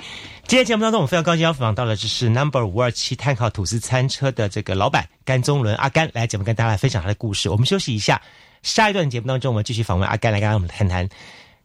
[0.47, 7.49] 今天节目当中，我们非常高兴邀访到的就是 Number 五二七碳烤吐司餐车的这个老板甘宗伦阿甘来节目跟大家来分享他的故事。
[7.49, 8.21] 我们休息一下，
[8.63, 11.09] 下一段节目当中，我们继续访问阿甘来跟我们谈谈。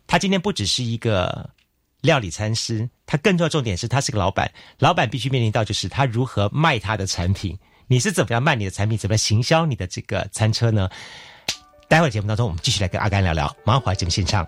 [0.07, 1.49] 他今天不只是一个
[2.01, 4.51] 料理餐师，他更重要重点是他是个老板。
[4.79, 7.57] 老板必须面临到就是他如何卖他的产品。
[7.87, 8.97] 你是怎么样卖你的产品？
[8.97, 10.89] 怎么样行销你的这个餐车呢？
[11.87, 13.53] 待会节目当中，我们继续来跟阿甘聊聊。
[13.65, 14.47] 马上回来节目现场。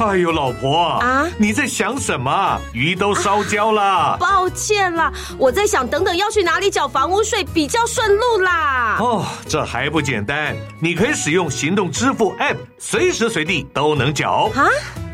[0.00, 2.58] 哎呦，老婆啊，你在想什么？
[2.72, 4.16] 鱼都烧焦了。
[4.18, 8.96] 抱歉啦，我在想，等等要去哪里缴房屋税比较顺路啦。
[8.98, 10.56] 哦，这还不简单？
[10.80, 14.50] 你可以使用行动支付 App，随时随地都能缴。
[14.54, 14.68] 啊，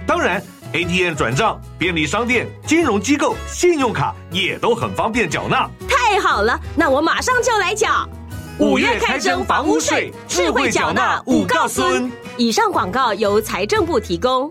[0.06, 0.40] 当然
[0.72, 5.68] ，ATM 转账、便利商店、金融机构、信用卡也都很方便缴纳。
[5.88, 8.08] 太好了，那我马上就来缴。
[8.60, 12.10] 五月开征房屋税，智慧缴纳五告孙。
[12.36, 14.50] 以上广告由财政部提供。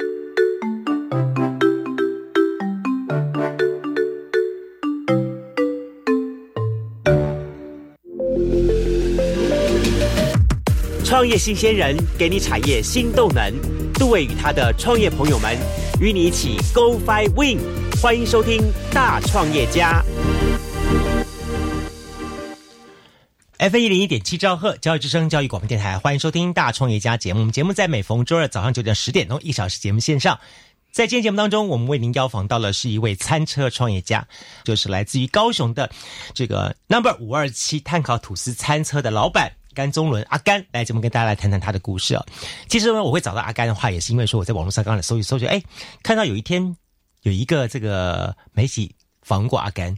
[11.21, 13.53] 创业新鲜人给你产业新动能，
[13.93, 15.55] 杜伟与他的创业朋友们
[15.99, 17.59] 与你一起 Go Fly Win，
[18.01, 18.59] 欢迎收听
[18.91, 20.03] 大创业家。
[23.59, 27.41] F 一零一点七兆赫教育之声教育广播电台，欢迎收听大创业家节目。
[27.41, 30.39] 我们节目在每逢周二早上九点十点钟一小时节目线上。
[30.91, 34.27] 在今天节目当中，我们为您邀访到了是一位餐车创业家，
[34.63, 35.87] 就是来自于高雄的
[36.33, 39.51] 这个 Number 五二七碳烤吐司餐车的老板。
[39.73, 42.25] 甘中伦阿甘来节目跟大家来谈谈他的故事啊。
[42.67, 45.61] 其实呢，我会找到阿甘的话，也是因为说我在网络上刚才搜一搜，就哎
[46.03, 46.75] 看到有一天
[47.21, 49.97] 有一个这个媒体访问过阿甘，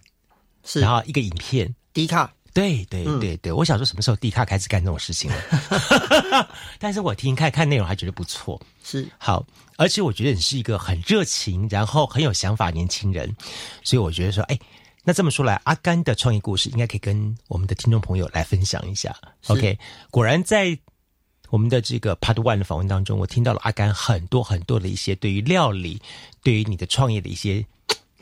[0.63, 6.49] 是然后一个影片迪卡，对对对对，我想说什么时候迪卡开始干这种事情了？
[6.79, 9.45] 但是我听看看内容还觉得不错，是好，
[9.77, 13.35] 而且我觉得你是一个很热情，然后很有想法年轻人，
[13.83, 14.59] 所以我觉得说哎。
[15.03, 19.15] 那这么说来，阿甘的创业故事应该可以跟我们的听众朋友来分享一下。
[19.47, 19.77] OK，
[20.09, 20.77] 果然在
[21.49, 26.01] 我们的这个 Part One 的访问当中，我听到了阿甘很多很多的一些对于料理、
[26.41, 27.63] 对于你的创业的一些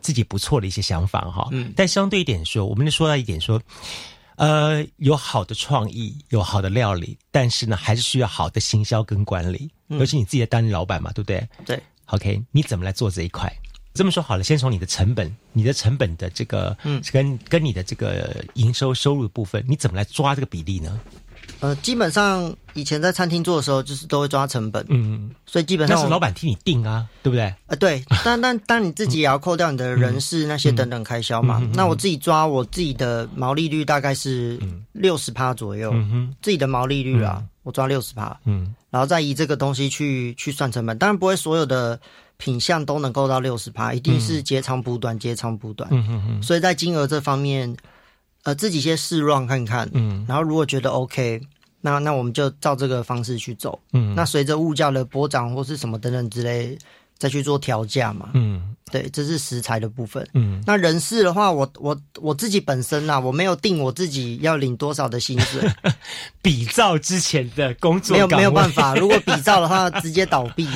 [0.01, 1.47] 自己不错的一些想法哈。
[1.51, 1.71] 嗯。
[1.75, 3.61] 但相对一点说，我们说到一点说，
[4.37, 9.69] 呃，有好的创意，有好的料理，但是呢，还是需要好的行销跟管理。
[9.87, 11.47] 尤其你自己在当老板嘛，对不对？
[11.63, 11.81] 对。
[12.07, 13.49] OK，你怎么来做这一块？
[13.93, 20.99] 这么说好了，先从你的成本，你的成本的这个，嗯，跟跟你的这个营收收入的部分，你怎么来抓这个比例呢？
[21.59, 27.53] 呃，基本上以前在餐厅做的时候，就是都会抓成本，嗯，所以基本上是老板替你定啊，对不对？
[27.67, 31.61] 呃，对，但但但你自己也要扣掉你的人事那些等等开销嘛。
[31.73, 34.57] 那我自己抓我自己的毛利率大概是
[34.93, 35.93] 六十趴左右，
[36.41, 41.99] 自己的毛利率啊，我抓六十趴，嗯，然后再以这个东西去去算成本，当然不会所有的。
[42.41, 45.87] 品相都能够到六十趴，一定是截长补短，截长补短。
[45.91, 46.41] 嗯嗯嗯。
[46.41, 47.77] 所以在金额这方面，
[48.41, 49.87] 呃，自己先试 run 看看。
[49.93, 50.25] 嗯。
[50.27, 51.39] 然后如果觉得 OK，
[51.81, 53.79] 那那我们就照这个方式去走。
[53.93, 54.15] 嗯。
[54.15, 56.75] 那随着物价的波涨或是什么等等之类，
[57.21, 58.31] 再去做调价嘛。
[58.33, 60.27] 嗯对，这是食材的部分。
[60.33, 65.61] 嗯，那人事的话，我我我自己本身啦，我没有定我自己要领多少的薪水，
[66.41, 68.93] 比照之前的工作没有没有办法。
[68.95, 70.67] 如果比照的话，直接倒闭。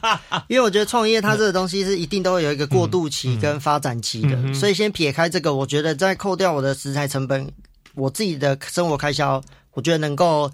[0.48, 7.48] 因为我觉得创业它这个东西是一定都会有一个过渡期跟发展期的，所以先撇开这个，我觉得再扣掉我的食材成本，
[7.94, 10.50] 我自己的生活开销，我觉得能够。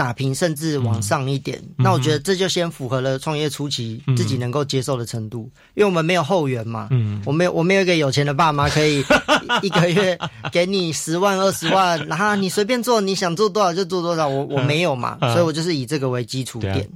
[0.00, 5.40] 打平甚至往上一点，嗯那我觉得这就先符合了创业初期自己能够接受的程度，
[5.74, 7.20] 因为我们没有后援嘛，嗯。
[7.26, 9.04] 我没有我没有一个有钱的爸妈可以
[9.60, 10.18] 一个月
[10.50, 15.30] 给你十万二十万，然后你随便做，你想做多少就做多少，我我没有嘛，嗯。
[15.34, 16.88] 所以我就是以这个为基础点。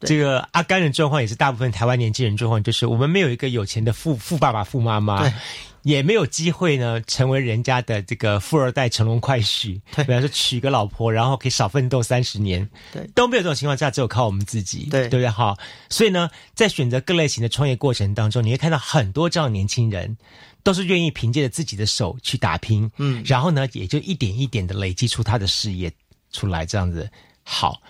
[0.00, 5.32] 这个阿甘的状况也是大部分台湾年轻人状况，就是我们没有一个有钱的富富爸爸、富妈妈对，
[5.82, 15.28] 也没有机会呢成为人家的这个富二代乘龙快婿，对比方说娶个老婆，然后可以少奋斗三十年，对都没有这种情况下，只有靠我们自己，对对不对？
[15.28, 20.16] 好，所以呢，在选择各类型的创业过程当中，你会看到很多这样的年轻人。
[20.64, 25.92] 都是愿意凭借着自己的手去打拼，嗯然后呢，也就一点一点的累积出他的事业
[26.30, 27.10] 出来，这样子
[27.42, 27.82] 好。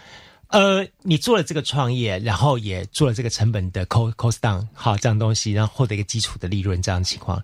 [0.48, 7.42] 呃，你做了这个创业，然后也做了这个成本的 cost cost down，好这样东西，然后获得一个基础的利润这样的情况。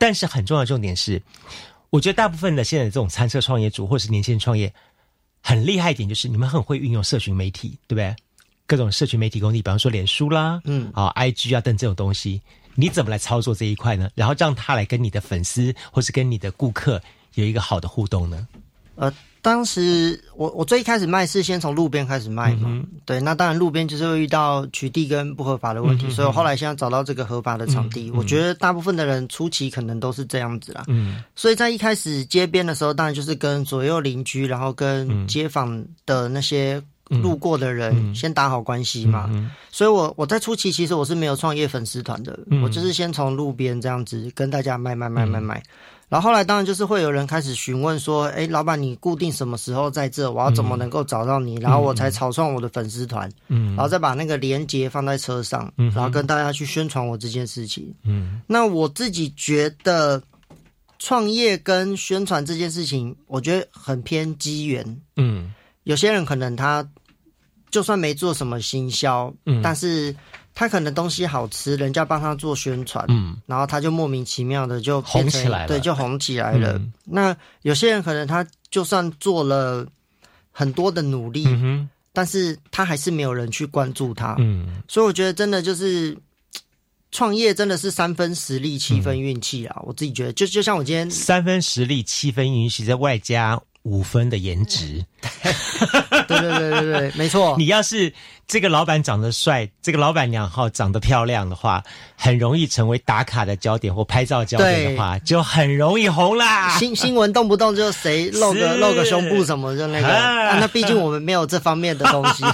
[0.00, 1.20] 但是很重要的重点是，
[1.90, 4.72] 我觉得大部分的现在的这种餐车创业主或是年轻人创业，
[5.42, 8.16] 很厉害一点就是你们很会运用社群媒体，对不对？
[8.66, 12.40] 各种社群媒体工具，比方说脸书啦，嗯啊、IG 啊等这种东西，
[12.76, 14.08] 你怎么来操作这一块呢？
[14.14, 17.02] 然后让他来跟你的粉丝或是跟你的顾客
[17.34, 18.48] 有一个好的互动呢？
[18.94, 31.22] 呃，当时我我最一开始卖是先从路边开始卖嘛，嗯对，那当然路边就是会遇到取缔跟不合法的问题，嗯所以我后来现在找到这个合法的场地，嗯我觉得大部分的人初期可能都是这样子啦，嗯。
[31.34, 38.14] 所以在一开始街边的时候，当然就是跟左右邻居，然后跟街坊的那些路过的人、嗯。
[38.14, 39.26] 先打好关系嘛。
[39.30, 42.60] 嗯所以我我在初期其实我是没有创业粉丝团的，嗯。
[42.62, 45.62] 我就是先从路边这样子跟大家卖卖卖卖卖。
[46.10, 50.28] 然后后来当然就是会有人开始询问说，哎，老板你固定什么时候在这？
[50.30, 51.54] 我要怎么能够找到你？
[51.60, 57.94] 然后我才草创我的粉丝团，嗯然后再把那个链接放在车上，嗯然后跟大家去宣传我这件事情。
[58.02, 60.20] 嗯那我自己觉得，
[60.98, 65.00] 创业跟宣传这件事情，我觉得很偏机缘。
[65.16, 66.84] 嗯有些人可能他
[67.70, 70.12] 就算没做什么行销，嗯但是
[70.60, 76.74] 他可能东西好吃，人家帮他做宣传，嗯然后他就莫名其妙的就红起来了对，就红起来了。
[76.74, 79.86] 嗯那有些人可能他就算做了
[80.52, 84.36] 很多的努力，嗯哼但是他还是没有人去关注他。
[84.38, 86.14] 嗯所以我觉得真的就是
[87.10, 89.80] 创业真的是三分实力，七分运气啊！
[89.86, 95.02] 我自己觉得，就就像我今天，三分实力，七分运气，再外加五分的颜值。
[96.38, 97.54] 对对对对对，没错。
[97.58, 98.12] 你要是
[98.46, 101.82] 这个老板长得帅，这个老板娘哈长得漂亮的话，
[102.16, 106.76] 很容易成为打卡的焦点或拍照焦点的话，就很容易红啦。
[106.78, 110.08] 新 新闻动不动就谁露个露个胸部什么，就那个、
[110.60, 112.44] 那毕竟我们没有这方面的东西，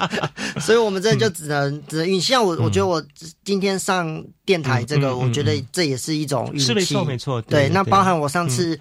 [0.60, 2.28] 所以我们这就只能只能运气。
[2.28, 3.02] 像我，我觉得我
[3.44, 8.78] 今天上电台这个，嗯嗯嗯我觉得这也是一种运气，是没错没错对那包含我上次、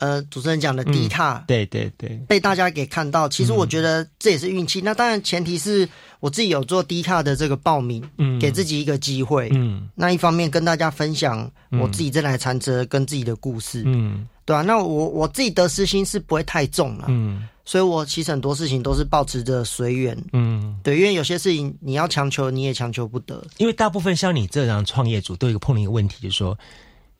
[0.00, 4.80] 呃主持人讲的低卡，对对对，被大家给看到，其实嗯我觉得这也是运气。
[4.80, 9.48] 那当然前提是我自己有做低卡的这个报名，嗯给自己一个机会。
[9.52, 11.48] 嗯那一方面跟大家分享
[11.80, 20.16] 我自己这台餐车跟自己的故事，嗯对啊，那我我自己得失心是不会太重了，嗯所以我其实很多事情都是保持着随缘。
[20.32, 23.46] 嗯，对，因为有些事情你要强求，你也强求不得。
[23.58, 26.58] 因为大部分像你这样创业主都有一个碰到一个问题，就是说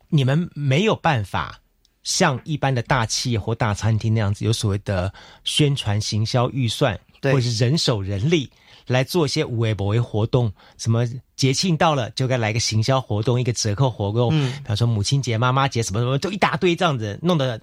[0.09, 1.57] 你们没有办法。
[2.03, 8.49] 像一般的大企业或大餐厅那样子，有所谓的宣传行销预算，对或者是人手人力
[8.87, 10.51] 来做一些无为不为活动。
[10.77, 17.59] 什么节庆到了就该来个行销活动，一个折扣活动，嗯比方说母亲节、妈妈节什么什么，都一大堆这样子，弄得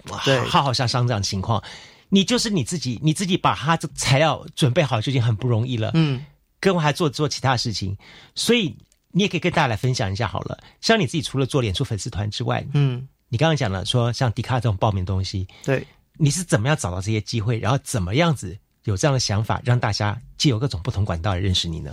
[0.48, 1.62] 浩浩荡荡这样的情况。
[2.11, 5.91] 你就是你自己，你自己把它这材料准备好就已经很不容易了。
[5.93, 6.24] 嗯，
[6.59, 7.95] 跟我还做做其他事情，
[8.34, 8.74] 所以
[9.11, 10.59] 你也可以跟大家来分享一下好了。
[10.80, 21.93] 像你自己除了做脸书粉丝团之外，嗯，你刚刚讲了说像迪卡这种报名的东西，对，你是怎么样找到这些机会，然后怎么样子有这样的想法，让大家借由各种不同管道来认识你呢？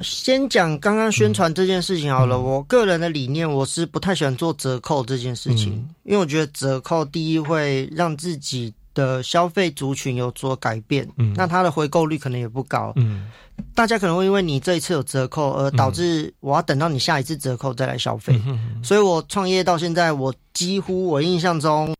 [0.00, 2.40] 先讲刚刚宣传这件事情好了。
[2.40, 5.72] 我个人的理念，我是不太喜欢做折扣这件事情，
[6.02, 11.32] 因为我觉得折扣第一会让自己的消费族群有所改变，嗯。
[11.36, 12.92] 那它的回购率可能也不高。
[12.96, 13.30] 嗯。
[13.74, 18.40] 大家可能会因为你这一次有折扣，而导致我要等到你下一次折扣再来消费。
[18.46, 21.94] 嗯所以我创业到现在，我几乎我印象中，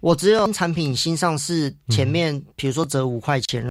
[0.00, 3.68] 我只有产品新上市前面，比如说折五块钱，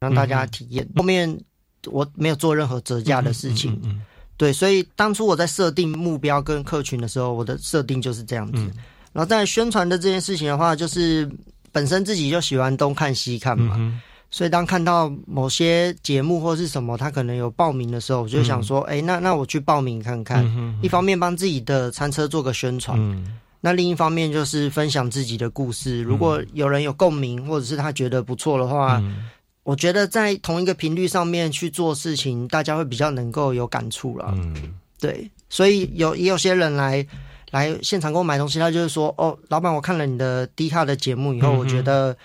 [0.00, 1.40] 让大家体验，后面
[1.86, 3.80] 我没有做任何折价的事情。
[3.84, 4.02] 嗯。
[4.36, 8.58] 对，所以当初我在设定目标跟客群的时候，我的设定就是这样子。
[8.58, 8.72] 嗯。
[9.12, 11.30] 然后在宣传的这件事情的话，就是
[11.72, 14.00] 本身自己就喜欢东看西看嘛，嗯
[14.32, 20.44] 所以当看到某些节目或是什么，他可能有报名的时候，我就想说，哎、那那我去报名看看。
[20.56, 23.38] 嗯一方面帮自己的餐车做个宣传，嗯。
[23.60, 26.00] 那另一方面就是分享自己的故事。
[26.00, 29.28] 如果有人有共鸣，或者是他觉得不错的话，嗯。
[29.64, 34.32] 我觉得在同一个频率上面去做事情，大家会比较能够有感触了。
[34.36, 34.74] 嗯。
[35.00, 37.04] 对，所以有也有些人来
[37.50, 42.16] 来现场给我买东西，他就是说，哦，老板，我看了你的低卡的节目以后，嗯我觉得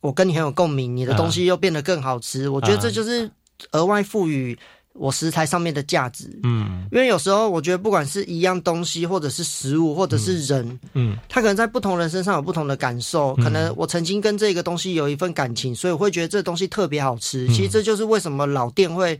[0.00, 2.48] 我跟你很有共鸣，你的东啊西又变得更好吃。
[2.48, 3.30] 我觉得这就是
[3.72, 4.58] 额外赋予
[4.92, 6.28] 我食材上面的价值。
[6.42, 13.34] 嗯因为有时候我觉得，不管是一样东西，或者是食物，或者是人，嗯他可能在不同人身上有不同的感受。
[13.36, 17.46] 可能我曾经跟这个东西有一份感情，所以我会觉得这个东西特别好吃。
[17.48, 19.18] 其实这就是为什么老店会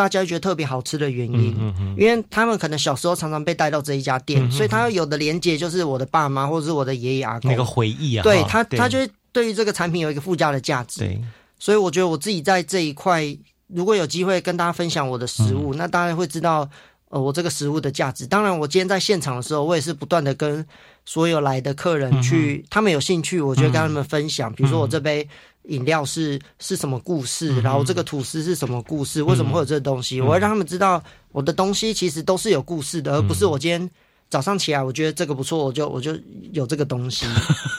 [0.00, 1.54] 大家觉得特别好吃的原因。
[1.60, 11.00] 嗯嗯因为他们可能小时候常常被带到这一家店，所以他有的连接就是我的爸妈或者是我的爷爷阿公那个回忆啊，对哈他，他就会对于这个产品有一个附加的价值。
[11.00, 11.20] 对，
[11.58, 13.22] 所以我觉得我自己在这一块，
[13.66, 16.66] 如果有机会跟大家分享我的食嗯物，那大家会知道
[17.10, 18.26] 呃我这个食物的价值。
[18.26, 20.66] 当然，我今天在现场的时候，我也是不断的跟
[21.04, 25.28] 所有来的客人去，他们有兴趣，我就会跟他们分享，比如说我这杯。
[25.64, 27.60] 饮料是是什么故事？
[27.60, 29.22] 然后这个吐司是什么故事？
[29.22, 30.20] 为什么会有这个东西？
[30.20, 31.02] 我会让他们知道
[31.32, 33.90] 我的东西其实都是有故事的，而不是我今天
[34.28, 36.16] 早上起来我觉得这个不错，我就我就
[36.52, 37.26] 有这个东西。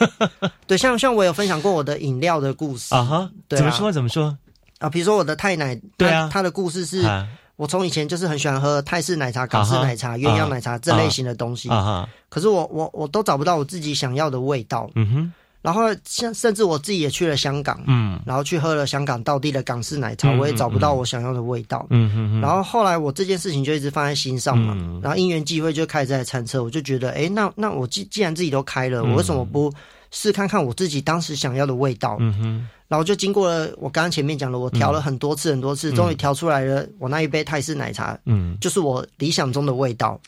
[0.66, 4.36] 对，像像我有分享过我的饮料的故事啊哈，对啊怎么说怎么说？
[4.78, 14.90] 啊，比如说我的太奶，对啊它它的故事是啊我从以前就是很喜欢喝泰式奶茶、港式奶茶、鸳鸯奶茶这类型的东西，啊哈，可是我我我都找不到我自己想要的味道。
[14.94, 15.32] 嗯哼，
[15.62, 18.20] 然后像甚至我自己也去了香港，嗯。
[18.26, 21.86] 然后去喝了香港道地的港式奶茶，嗯我也找不到我想要的味道。
[21.90, 25.00] 嗯哼然后后来我这件事情就一直放在心上嘛，嗯。
[25.02, 29.10] 然后因缘际会就开始在餐车，我就觉得，哎，那那我既既然自己都开了，嗯。
[29.12, 29.72] 我为什么不
[30.10, 32.16] 试看看我自己当时想要的味道？
[32.18, 40.20] 嗯哼，然后就经过了我刚刚前面讲了，我调了很多次很多次，终于调出来了我那一杯泰式奶茶，嗯，就是我理想中的味道。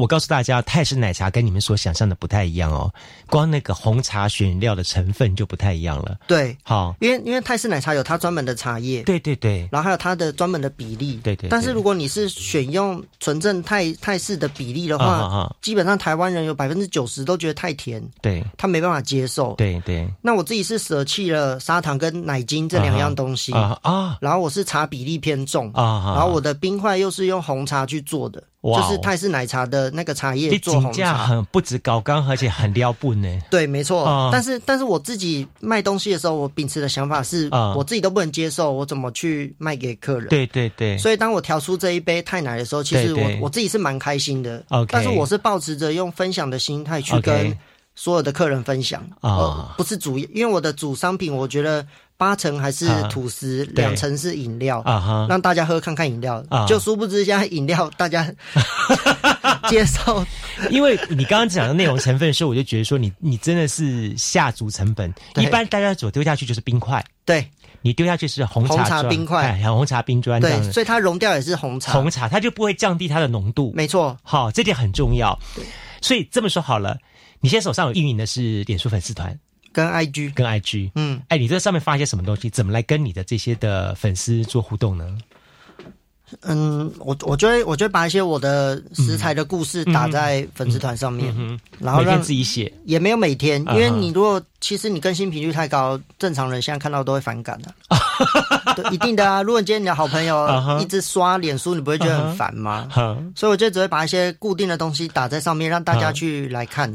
[0.00, 2.92] 我告诉大家，泰式奶茶跟你们所想象的不太一样哦，
[3.28, 6.18] 光那个红茶选料的成分就不太一样了。
[6.26, 15.56] 对，好，因为因为泰式奶茶有它专门的茶叶，对对对，然后还有它的专门的比例，对对对但是如果你是选用纯正泰泰式的比例的话，啊啊啊。
[15.60, 18.42] 基本上台湾人有百分之九十都觉得太甜，对。
[18.56, 19.54] 他没办法接受。
[19.54, 20.08] 对对。
[20.20, 24.18] 那我自己是舍弃了砂糖跟奶精这两样东西，啊啊。
[24.20, 26.14] 然后我是茶比例偏重，啊啊！
[26.16, 31.26] 然后我的冰块又是用红茶去做的，就是泰式奶茶的那个茶叶你做红茶。
[31.26, 33.28] 很不止高刚，而且很撩不呢。
[33.50, 34.04] 对，没错。
[34.04, 40.28] 啊但是，但是我自己卖东西的时候，我秉持的想法是，啊我自己都不能接受，我怎么去卖给客人？。
[40.28, 44.62] 对对对，所以，当我调出这一杯泰奶的时候，其实我我自己是蛮开心的。
[44.68, 47.56] OK 但是我是抱持着用分享的心态去跟
[48.02, 49.30] 所有的客人分享啊。
[49.30, 51.86] 呃不是主，因为我的主商品，我觉得
[52.16, 53.08] 八成还是啊。
[53.08, 54.80] 吐司，对两成是饮料。
[54.80, 56.66] 啊哈，让大家喝看看饮料，啊。
[56.66, 58.28] 就殊不知现在饮料大家
[59.70, 60.26] 接受，
[60.68, 65.14] 因为你刚刚讲的内容成分的时候，我就觉得说你你真的是下足成本。
[65.36, 67.48] 一般大家所丢下去就是冰块，对。
[67.84, 69.42] 你丢下去是红茶冰块。
[69.44, 73.72] 哎红茶冰砖对，所以它溶掉也是红茶，红茶它就不会降低它的浓度。
[73.74, 75.38] 没错，好，这点很重要。
[76.00, 76.96] 所以这么说好了，
[77.42, 79.36] 你现在手上有运营的是脸书粉丝团
[79.72, 82.48] 跟 IG，跟 IG，嗯，哎，你在上面发一些什么东西？
[82.48, 85.18] 怎么来跟你的这些的粉丝做互动呢？
[86.40, 97.74] 嗯，我我就会我就会把一些我的食材的故事打在粉丝团上面，嗯然后让自己写，也没有每天，因为你如果其实你更新频率太高，正常人现在看到都会反感的、
[98.76, 99.42] 对，一定的啊。
[99.42, 100.48] 如果你今天你的好朋友
[100.80, 102.86] 一直刷脸书，你不会觉得很烦吗？
[102.92, 106.88] 哈，所以我就只会把一些固定的东西打在上面，让大家去来看。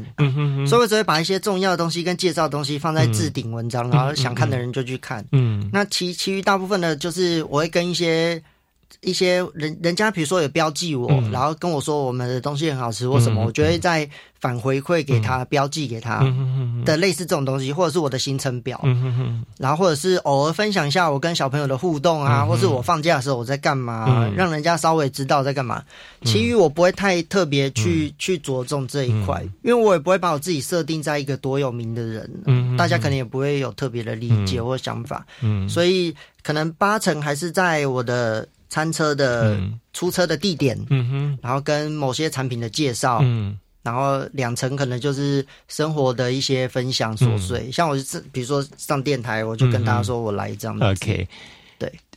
[0.66, 5.24] 所以我只会把一些重要的东西跟介绍的东西放在置顶文章，然后想看的人就去看。
[5.32, 5.68] 嗯。
[5.72, 8.42] 那其其余大部分的，就是我会跟一些
[9.00, 11.30] 一些人人家，比如说有标记我，嗯。
[11.30, 14.08] 然后跟我说我们的东西很好吃或什么，嗯我就会再
[14.40, 16.24] 反回馈给他，标记给他。
[16.84, 18.80] 的类似这种东西，或者是我的行程表，
[19.58, 24.34] 然后或者是偶尔分享一下我跟小朋友的互动啊，嗯或是我放假的时候我在干嘛，嗯。
[24.34, 25.82] 让人家稍微知道在干嘛。
[26.24, 39.78] 其余我不会太特别去、去着重这一块，因为我也不会把我自己设定在一个多有名的人，嗯大家可能也不会有特别的理解或想法，嗯，所以可能八成还是在我的餐车的嗯。
[39.92, 43.58] 出车的地点，嗯哼，然后跟某些产品的介绍，嗯。
[43.82, 50.84] 然后两层可能就是生活的一些分享琐碎，像我是比如说上电台，我就跟大家说我来这样子。
[50.84, 51.28] 嗯，OK。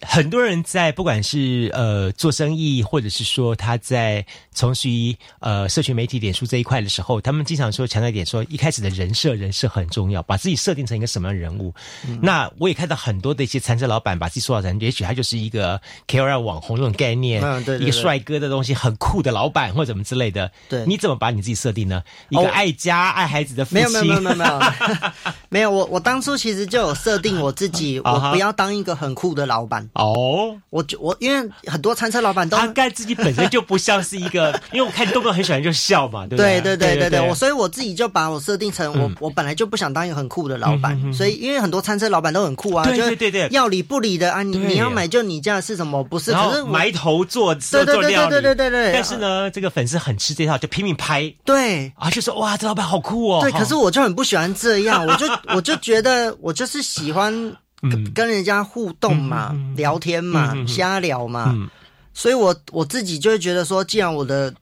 [0.01, 11.73] 对，很多人在不管是呃做生意，或者是说他在从事于呃社群媒体、脸书这一块的时候，他们经常说强调一点，说一开始的人设，人设很重要，把自己设定成一个什么样的人物。
[12.21, 20.51] 那我也看到很多的一些餐车老板把自己塑造成，也许他就是一个 KOL 网红这种概念，嗯对对对一个帅哥的东西，很酷的老板或者怎么之类的。
[20.69, 22.03] 对你怎么把你自己设定呢？
[22.29, 25.11] 一个哦爱家、爱孩子的父没亲，有没有没有没有没有
[25.49, 29.87] 没有，我我当初其实就有设定我自己， 我不要当一个很酷的老板。
[29.93, 30.57] 哦。
[30.69, 36.61] 我就我因为很多餐车老板都大概自己本身就不像是一个， 因为我看你动不动很喜欢就笑嘛，对不对？
[36.61, 39.15] 对对对对对，对我所以我自己就把我设定成我、嗯。
[39.19, 43.31] 我本来就不想当一个很酷的老板，所以因为很多餐车老板都很酷啊，对就是对对。
[43.31, 46.03] 对要理不理的啊，你你要买就你家的是什么？
[46.03, 51.33] 不是，可是埋头做做对对对做料理，对对对对对但是呢，这个粉丝很吃这套，就拼命拍。
[51.43, 51.91] 对。
[51.95, 53.39] 啊，就说哇，这老板好酷哦。
[53.41, 55.25] 对，可是我就很不喜欢这样，我就
[55.55, 58.11] 我就觉得我就是喜欢跟嗯。
[58.13, 61.69] 跟人家互动嘛，聊天嘛，瞎聊嘛，嗯。
[62.13, 64.53] 所以我我自己就会觉得说，既然我的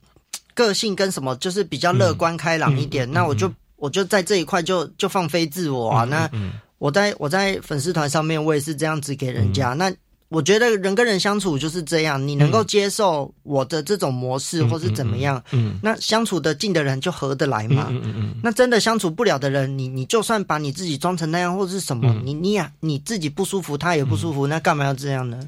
[0.54, 6.04] 个性跟什么就是比较乐观开朗一嗯点，那我就我就在这一块就就放飞自我啊。
[6.04, 9.74] 那嗯我在我在粉丝团上面，我也是这样子给人家。
[9.74, 9.92] 那
[10.30, 17.88] 我觉得人跟人相处就是这样，你能够接受我的这种模式，或是怎么样，嗯那相处的近的人就合得来嘛。
[17.90, 22.22] 嗯嗯嗯那真的相处不了的人，你你就算把你自己装成那样，或是什么，嗯。
[22.24, 25.40] 你你呀你自己不舒服，他也不舒服，那干嘛要这样呢？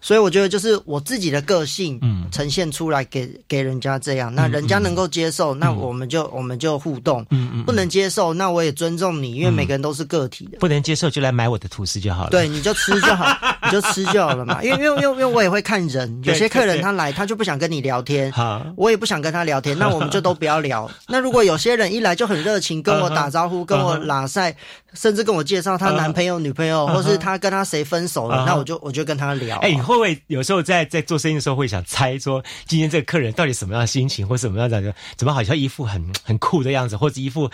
[0.00, 2.20] 所以我觉得就是我自己的个性，嗯。
[2.30, 10.58] 呈现出来给给人家这样，那人家能够接受，那我们就我们就互动；嗯嗯，不能接受，那我也尊重你，因为每个人都是个体的。
[10.60, 12.30] 不能接受就来买我的吐司就好了。
[12.30, 13.26] 对，你就吃就好，
[13.66, 14.62] 你就吃就好了嘛。
[14.62, 20.88] 因为因为因为因为我也会看人，有些客人他来他就不想跟你聊天，好，我也不想跟他聊天， 那我们就都不要聊。
[21.08, 24.54] 那如果有些人一来就很热情，跟我打招呼，跟我拉塞，
[24.94, 29.58] 甚至跟我介绍她男朋友、女朋友，或是他跟他谁分手了，那我就我就跟他聊。
[29.90, 37.50] 会不会有时候在在做生意的时候会想猜说，今天这个客人到底什么样的心情，或什么样的怎么好像一副很很酷的样子，或者一副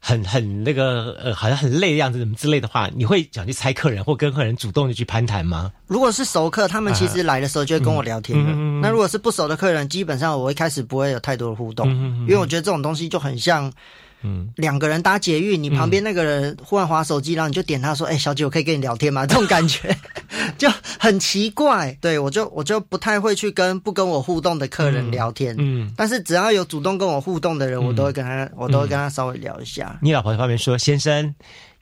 [0.00, 5.72] 很很那个呃好像很累的样子，什么之类的话，你会想去猜客人，或跟客人主动的去攀谈吗？
[5.86, 8.36] 如果是熟客，他们其实来的时候就会跟我聊天
[8.80, 11.88] 那如果是不熟的客人，基本上我一开始不会有太多的互动，
[12.22, 13.72] 因为我觉得这种东西就很像。
[14.22, 19.96] 嗯两个人搭捷运，你旁边那个人忽然划手机，然后你就点他说：“哎、小姐，我可以跟你聊天吗？” 这种感觉
[20.58, 21.96] 就很奇怪。
[22.00, 25.54] 对我就我就不太会去跟不跟我互动的客人聊天。
[25.58, 29.98] 嗯，但是只要有主动跟我互动的人，我都会跟他，我都会跟他稍微聊一下。
[30.02, 31.34] 你老婆在旁边说：“先生，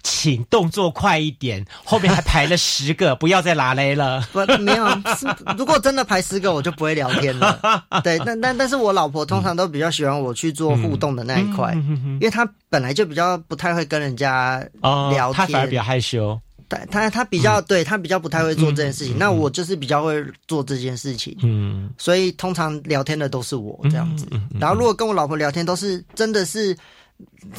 [0.05, 4.21] 请动作快一点，后面还排了十个，不要再拉雷了。
[4.31, 4.87] 不，没有，
[5.17, 5.27] 是
[5.57, 7.59] 如果真的排十个，我就不会聊天了。
[8.05, 15.35] 对，但但但是我老婆通常都比较喜欢我去做互动的那一块，因为她本来就比较不太会跟人家哦聊天。
[15.35, 16.39] 他反而比，较害羞。
[16.69, 21.35] 她她她比较对她比较不太会做这件事情，那我就是比较会做这件事情。
[21.43, 21.89] 嗯。
[21.97, 24.27] 所以通常聊天的都是我这样子，
[24.61, 26.77] 然后如果跟我老婆聊天，都是真的是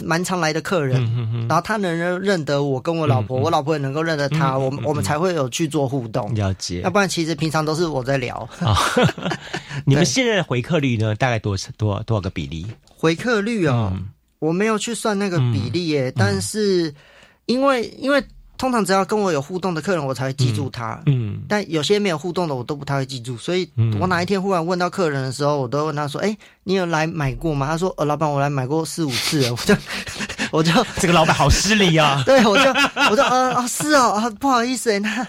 [0.03, 8.47] 蛮常来的客人，嗯然后他能认认得我跟我老婆，我老婆也能够认得他，我们我们才会有去做互动，了解要不然其实平常都是我在聊。
[8.59, 8.75] 哦。
[9.85, 11.15] 你们现在的回客率呢？
[11.15, 12.65] 大概多少多多少个比例？
[12.87, 16.93] 回客率哦，嗯我没有去算那个比例耶，但是
[17.45, 18.23] 因为因为
[18.57, 20.99] 通常只要跟我有互动的客人，我才会记住他。
[21.05, 29.75] 嗯但有些没有互动的，我都不太会记住，所以嗯我哪一天忽然问到客人的时候，我都问他说：“哎、你有来买过吗？”他说：“呃，老板，我来买过四五次了。” 我就
[30.51, 32.23] 我就这个老板好失礼啊。
[32.25, 32.63] 对我就
[33.11, 35.27] 我就呃哦是哦啊不好意思哎，那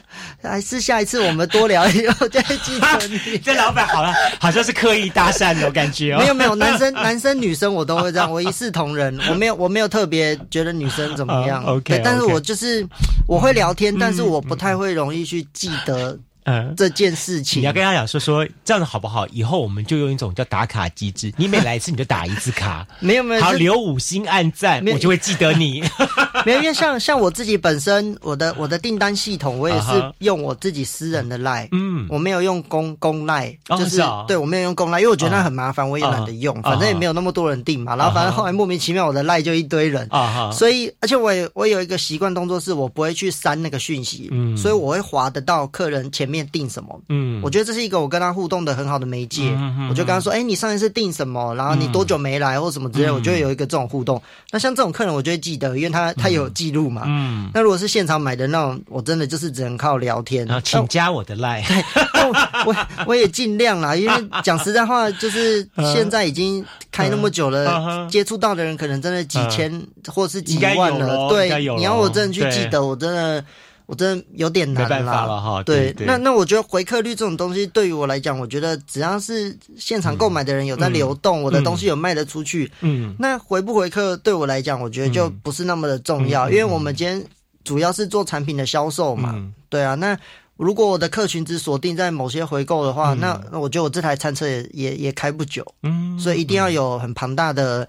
[0.51, 2.87] 还是下一次我们多聊一聊，我就会记住
[3.31, 3.39] 你。
[3.43, 6.19] 这老板好了，好像是刻意搭讪的，我感觉哦。
[6.21, 11.65] 没有没有，男生男生女生我都会这样，我一视同仁，我没有我没有特别觉得女生怎么样。
[11.65, 12.87] 啊，OK，对，但是我就是
[13.27, 16.75] 我会聊天，但是我不太会容易去记得嗯。
[16.77, 17.61] 这件事情。
[17.61, 19.27] 你要跟他讲说说这样子好不好？
[19.29, 25.83] 以后我们就用一种叫打卡机制，你每来一次你就打一次卡， 没有没有，好留五星按赞，我就会记得你。
[26.45, 37.97] 没有，因为像像我自己本身，我的我的订单系统，我也是用我自己私人的赖，嗯我没有用公公赖，哦就是对我没有用公赖，因为我觉得那很麻烦，我也懒得用，啊反正也没有那么多人订嘛。
[37.97, 47.01] 然后反正后来莫名其妙我的赖就一堆人，啊哈，所以而且我也我有一个习惯动作是我不会去删那个讯息，嗯所以我会划得到客人前面订什么。
[47.09, 49.51] 嗯我觉得这是一个我跟他互动的很好的媒介，
[49.89, 51.55] 我就跟他说：“哎、你上一次订什么？
[51.55, 54.21] 然后你多久没来，或什么之类，嗯我就会有一个这种互动。
[54.51, 57.03] 那像这种客人，我就会记得，因为他他有记录嘛。
[57.07, 60.47] 嗯，那如果是现场买的那种，我真的就是只能靠聊天。
[60.47, 61.65] 然后请加我的赖。
[62.13, 62.35] 但我
[62.67, 62.77] 我
[63.09, 71.29] 我也尽量啦，因为讲实在话，就是现在已经开那么久了，接触到的人可能真的几千、或是几万了。
[71.29, 73.45] 对你要我真的去记得，我真的
[73.87, 76.07] 我真的有点难没办法了哈对，对对。
[76.07, 87.25] 那那我觉得回客率这种东西对于我来讲，我觉得只要是现场购买的人有在流动，我的东西有卖得出去，嗯那回不回客对我来讲，我觉得就不是那么的重要，因为我们今天
[87.65, 89.53] 主要是做产品的销售嘛，嗯。
[89.69, 90.19] 对啊，那。
[90.59, 93.21] 如果我的客群只锁定在某些回购的话，嗯。
[93.21, 97.87] 那那我觉得我这台餐车也也也开不久，嗯所以一定要有很庞大的，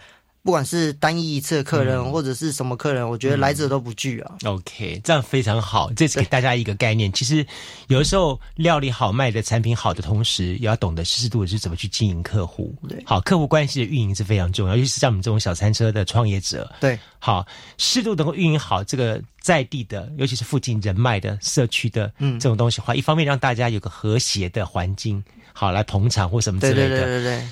[0.48, 4.32] 不管是单一一次的客人、嗯或者是什么客人，我觉得来者都不拒啊。
[4.46, 5.92] OK，这样非常好。
[5.92, 7.12] 这是给大家一个概念。
[7.12, 7.46] 其实
[7.88, 12.74] 有的时候料理好、卖的产品好的同时，也要懂得适度的是怎么去经营客户。
[12.88, 16.74] 对好，客户关系的运营是非常重要，尤其是像我们这种小餐车的创业者。
[16.80, 17.46] 对，好，
[17.78, 25.22] 适度能够运营好这个在地的，尤其是附近人脉的社区的嗯这种东西的话，一方面让大家有个和谐的环境，
[25.52, 26.88] 好来捧场或什么之类的。
[26.88, 27.48] 对对对对，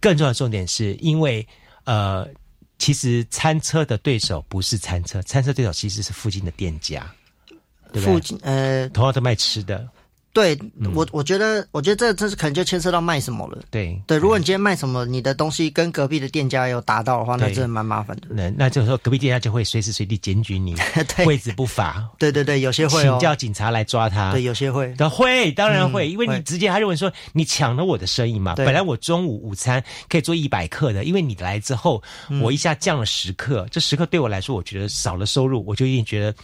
[0.00, 1.46] 更重要的重点是因为
[1.84, 2.28] 呃，
[2.78, 7.10] 其实餐车的对手不是餐车，餐车对手其实是附近的店家，
[7.92, 8.04] 对不对？
[8.04, 9.88] 附近呃，同样都卖吃的，
[10.32, 13.58] 对嗯我我觉得我觉得这这是可能就牵涉到卖什么了。
[13.70, 18.28] 对对，如果你今天卖什么，你的东西跟隔壁的店家有达到的话，那真的蛮麻烦的。
[18.30, 20.74] 那那这个时候隔壁店家就会随时随地检举你
[21.16, 24.32] 对位置不法，对对对，有些会请哦，叫警察来抓他。
[24.32, 24.92] 对，有些会。
[24.94, 28.54] 的会，当然会，嗯因为你直接他认为说你抢了我的生意嘛。
[28.56, 36.34] 本来我中午午餐可以做一百克的，因为你来之后，嗯我一下降了十克，这十克对我来说，我觉得少了收入，我就一定觉得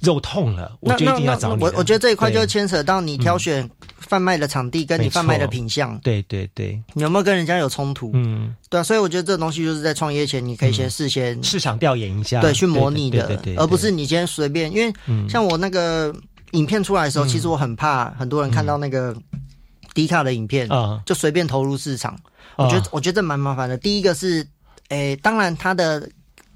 [0.00, 1.62] 肉痛了，我就一定要找你。
[1.62, 3.68] 我我觉得这一块就牵扯到你挑选
[3.98, 8.10] 贩卖的场地跟你贩卖的品相，对对对，你有没有跟人家有冲突？
[8.14, 14.70] 嗯，对啊，所以我觉得这东西就是在创业前，你可以先事先市场调研一下，对去模拟的对对对，对而不是你今天随便。
[14.72, 15.28] 因为嗯。
[15.28, 16.14] 像我那个
[16.52, 19.14] 影片出来的时候，其实我很怕很多人看到那个
[19.94, 21.00] 迪卡的影片啊。
[21.04, 22.12] 就随便投入市场。
[22.56, 23.76] 啊我觉得我觉得这蛮麻烦的。
[23.76, 24.46] 第一个是，
[24.88, 26.08] 诶，当然它的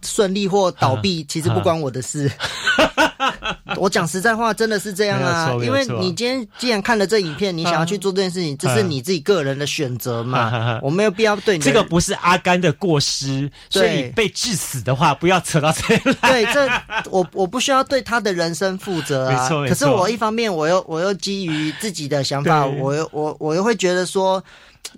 [0.05, 2.31] 顺利或倒闭其实不关我的事。
[3.77, 14.13] 我讲实在话，真的是这样啊因为你今天既然看了这影片，你想要去做这件事情，这是你自己个人的选择嘛，我没有必要对你的这个不是阿甘的过失，所以对。
[14.13, 16.31] 被致死的话，不要扯到这里来。
[16.31, 16.69] 对，这
[17.11, 19.49] 我我不需要对他的人生负责啊。
[19.69, 24.43] 可是我一方面，我又我又基于自己的想法，我又我我又会觉得说，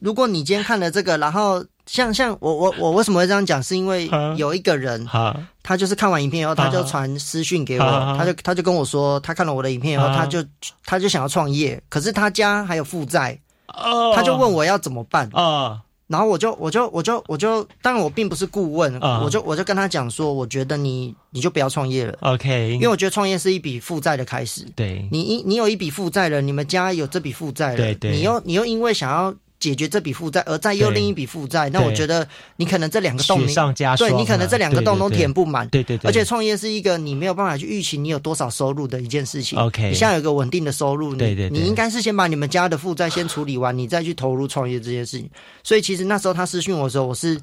[0.00, 10.44] 如果你今天看了这个，然后像像我我我为什么会这样讲，是因为啊有一个人，好，他就是看完影片以后，他就啊传私讯给我，啊他就他就跟我说，他看了我的影片以后，啊他就
[10.84, 14.12] 他就想要创业，可是他家还有负债，哦。
[14.14, 15.28] 他就问我要怎么办。
[15.32, 19.20] 啊，然后我就我就我就我就，当然我并不是顾问，啊。
[19.22, 22.16] 我就我就跟他讲说，我觉得你你就不要创业了。
[22.20, 24.66] OK，因为我觉得创业是一笔负债的开始。
[24.74, 25.06] 对。
[25.10, 28.10] 你一你有一笔负债了，你们家有这笔负债了，对对。
[28.12, 35.66] 你又你又因为想要解决这笔负债，而再又另一笔负债，那我觉得你可能这两个洞雪你上加霜啊对你可能这两个洞都填不满。
[35.70, 39.58] 对对对，而且创业是一个你没有办法去预期你有多少收入的一件事情。
[39.58, 45.30] OK 你现在有一个稳定的收入，你对对对你应该是先把你们家的负债先处理完，你再去投入创业这件事情。
[45.62, 47.40] 所以其实那时候他私讯我的时候，我是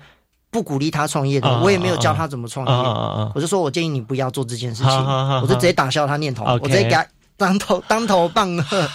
[0.52, 3.32] 不鼓励他创业的，啊我也没有教他怎么创业。
[3.34, 4.92] 我就说我建议你不要做这件事情，
[5.42, 7.04] 我就直接打消他念头，我直接给他
[7.36, 8.88] 当头当头棒喝。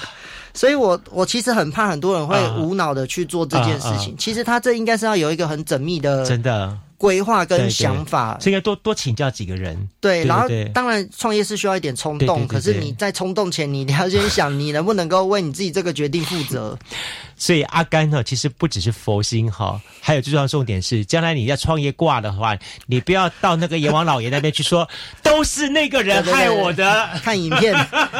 [0.57, 4.15] 所以我我其实很怕很多人会啊无脑的去做这件事情。
[4.15, 4.17] 啊。
[4.19, 8.39] 其实他这应该是要有一个很缜密的真的规划跟对对想法。
[8.41, 9.77] 所以应该多多请教几个人。
[10.01, 16.79] 对，然后对当然创业是需要一点冲动，可是你在冲动前，你一定要先想你能不能够为你自己这个决定负责。
[17.39, 24.89] 所以阿甘呢，其实不只是佛心哈，还有最重要的重点是，将来你要创业挂的话，你不要到那个阎王老爷那边去说
[25.23, 27.75] 都是那个人害我的，看影片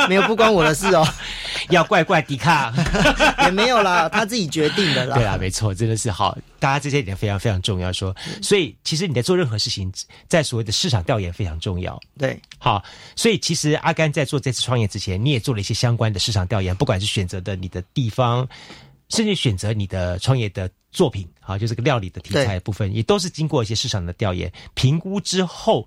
[0.07, 1.07] 没有不关我的事哦，
[1.71, 2.73] 要怪怪迪卡。
[3.47, 5.17] 也没有啦，他自己决定的啦。
[5.17, 7.93] 对啊，没错，真的是好，大家这些点非常非常重要。
[7.93, 9.93] 说，所以其实你在做任何事情，
[10.29, 11.99] 在所谓的市场调研非常重要。
[12.19, 12.83] 对，好，
[13.15, 18.49] 所以其实阿甘在做这次创业之前，你也做了一些相关的市场调研，不管是选择的你的地方，
[19.09, 25.87] 甚至选择你的创业的作品，好，就是这个料理的题材的部分，也都是经过一些市场的调研评估之后，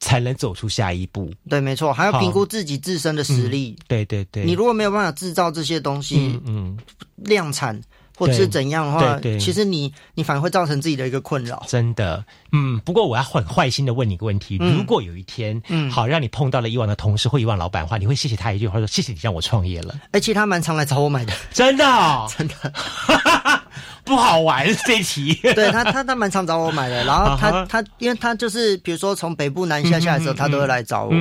[0.00, 1.32] 才能走出下一步。
[1.48, 3.76] 对，没错，还要好评估自己自身的实力。
[3.88, 6.78] 对对对，你如果没有办法制造这些东西嗯嗯，
[7.16, 7.80] 量产，
[8.16, 11.62] 或者是怎样的话，对对其实你你反而会造成自己的一个困扰。
[11.68, 19.94] 真的，嗯，不过我要很坏心的问你一个问题：嗯如果有一天，嗯好让你碰到了以往的同事或以往老板的话，你会谢谢他一句话说：“谢谢你让我创业了。
[20.12, 22.54] 哎，其实他蛮常来找我买的，”真的、哦， 真的。
[24.04, 25.32] 不好玩这一题。
[25.54, 27.02] 对他，他他蛮常找我买的。
[27.04, 31.12] 然后他、他，因为他就是比如说从北部南下下来的时候，嗯嗯嗯他都会来找我。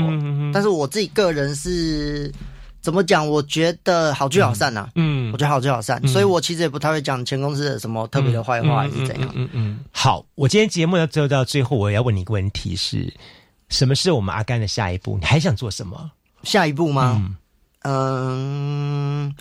[0.53, 2.29] 但是我自己个人是
[2.83, 3.27] 怎么讲？
[3.27, 9.31] 我觉得好聚好散呐、嗯我觉得好聚好散，嗯所以我其实也不太会讲前公司的什么特别的坏话还是怎样。
[9.33, 9.79] 嗯嗯嗯。
[9.91, 13.11] 好，我今天节目要做到最后，我要问你一个问题是：
[13.69, 15.17] 什么是我们阿甘的下一步？
[15.17, 16.11] 你还想做什么？
[16.43, 17.35] 下一步吗？
[17.83, 19.33] 嗯，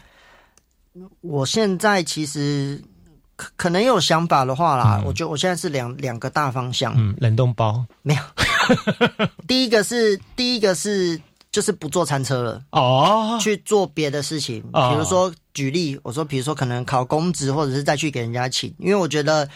[1.20, 2.80] 我现在其实
[3.34, 6.94] 可可能有想法的话啦，我觉得我现在是两两个大方向。
[6.96, 8.22] 嗯，冷冻包没有。
[9.48, 11.20] 第一个是第一个是
[11.52, 19.48] 就是不坐餐车了哦，去做别的事情，比如说举例，我说比如说可能考公职，或者是再去给人家请，因为我觉得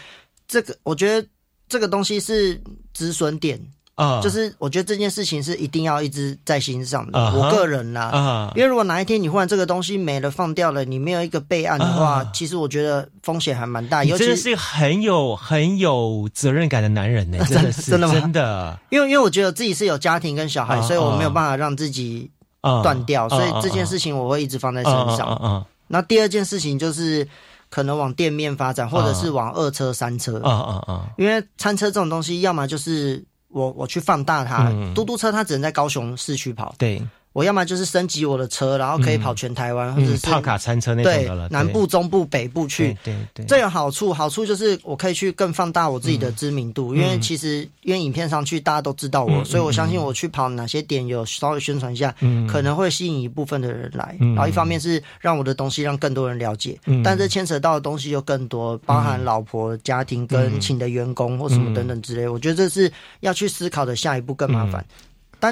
[0.47, 1.27] 这个我觉得
[1.67, 2.61] 这个东西是
[2.93, 3.59] 止损点。
[3.97, 7.19] 啊，就是我觉得这件事情是一定要一直在心上的。
[7.33, 14.03] 我个人啦，因为如果哪一天你忽然这个东西没了、放掉了，你没有一个备案的话，其实我觉得风险还蛮大。
[14.03, 18.79] 尤其是很有很有责任感的男人呢， 真的是真的真的。
[18.91, 22.29] 因为因为我觉得自己是有家庭跟小孩，所以我没有办法让自己
[22.61, 25.35] 断掉，所以这件事情我会一直放在身上。
[25.41, 27.27] 嗯，那第二件事情就是
[27.71, 30.39] 可能往店面发展，或者是往二车、三车。
[30.43, 33.25] 嗯嗯嗯，因为餐车这种东西，要么就是。
[33.49, 36.75] 我我去放大它，嘟嘟车它只能在高雄市区跑。
[36.77, 37.01] 对。
[37.37, 41.47] 我要么就是升级我的车，然后可以跑全台湾，或者是套卡餐车那种的了。
[41.51, 44.11] 南部、中部、北部去，对对，这有好处。
[44.11, 52.11] 好处就是我可以去更放大我自己的知名度，因为其实因为影片上去大家都知道我，所以我相信我去跑哪些点有稍微宣传一下，
[52.49, 54.17] 可能会吸引一部分的人来。
[54.19, 62.27] 然后一方面是让我的东西让更多人了解，但这牵扯到的东西又更多，包含老婆、家庭跟请的员工或什么等等之类。
[62.27, 64.83] 我觉得这是要去思考的下一步更麻烦。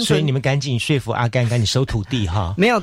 [0.01, 2.53] 所以你们赶紧说服阿甘，赶紧收土地哈！
[2.57, 2.81] 没有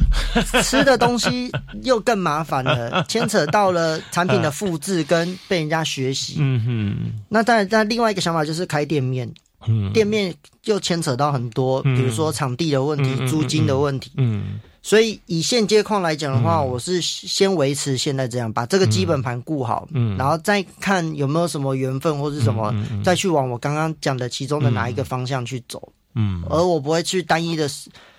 [0.63, 1.51] 吃的东西
[1.83, 6.37] 又更麻烦了， 牵扯到了产品的复制跟被人家学习。
[6.39, 7.13] 嗯哼。
[7.29, 9.29] 那当然，但另外一个想法就是开店面。
[9.67, 9.93] 嗯。
[9.93, 10.35] 店面
[10.65, 14.13] 又牵扯到很多，比如说场地的问题、租金的问题。
[14.17, 14.61] 嗯。
[14.85, 19.89] 所以以现阶况来讲的话，我是先维持现在这样，把这个基本盘顾好。
[19.93, 20.17] 嗯。
[20.17, 22.75] 然后再看有没有什么缘分或是什么，
[23.05, 25.93] 再去往我刚刚讲的其中的哪一个方向去走。
[26.15, 27.69] 嗯，而我不会去单一的，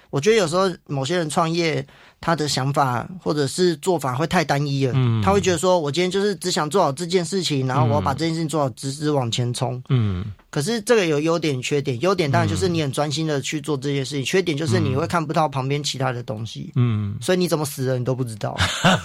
[0.10, 1.86] 我觉得有时候某些人创业，
[2.22, 4.94] 他的想法或者是做法会太单一了。
[4.96, 9.82] 嗯，他会觉得说，我今天就是只想做好这件事情，然后我要把这件事情做好，直直往前冲。
[9.90, 16.72] 嗯，可是这个有优点缺点，优点当然就是你很专心的去做这件事情，缺点就是你会看不到旁边其他的东西。
[16.76, 18.56] 嗯，所以你怎么死的你都不知道。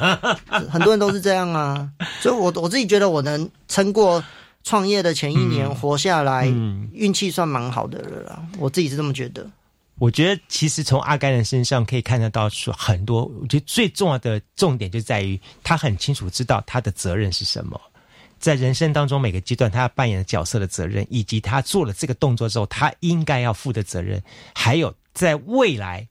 [0.71, 1.89] 很多人都是这样啊，
[2.21, 4.23] 所以我我自己觉得我能撑过。
[4.65, 6.47] 创业的前一年活下来，
[6.93, 8.47] 运气算蛮好的了啦。
[8.59, 9.49] 我自己是这么觉得。
[9.99, 13.25] 我觉得其实从阿甘的身上可以看得到，说很多。
[13.41, 17.81] 我觉得最重要的重点就在于他很清楚知道他的责任是什么，
[18.39, 24.23] 在人生当中每个阶段他要扮演的角色的责任，以及他做了这个动作之后他应该要负的责任，
[24.55, 26.07] 还有在未来，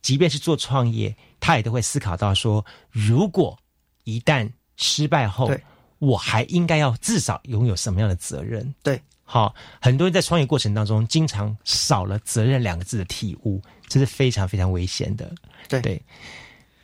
[0.00, 3.58] 即便是做创业，他也都会思考到说，如果
[4.04, 5.50] 一旦失败后。
[5.98, 8.74] 我还应该要至少拥有什么样的责任？
[8.82, 15.32] 对，好，很多人在创业过程当中，经常少了“责任”两个字的体悟，这是非常非常危险的。
[15.68, 16.00] 对对，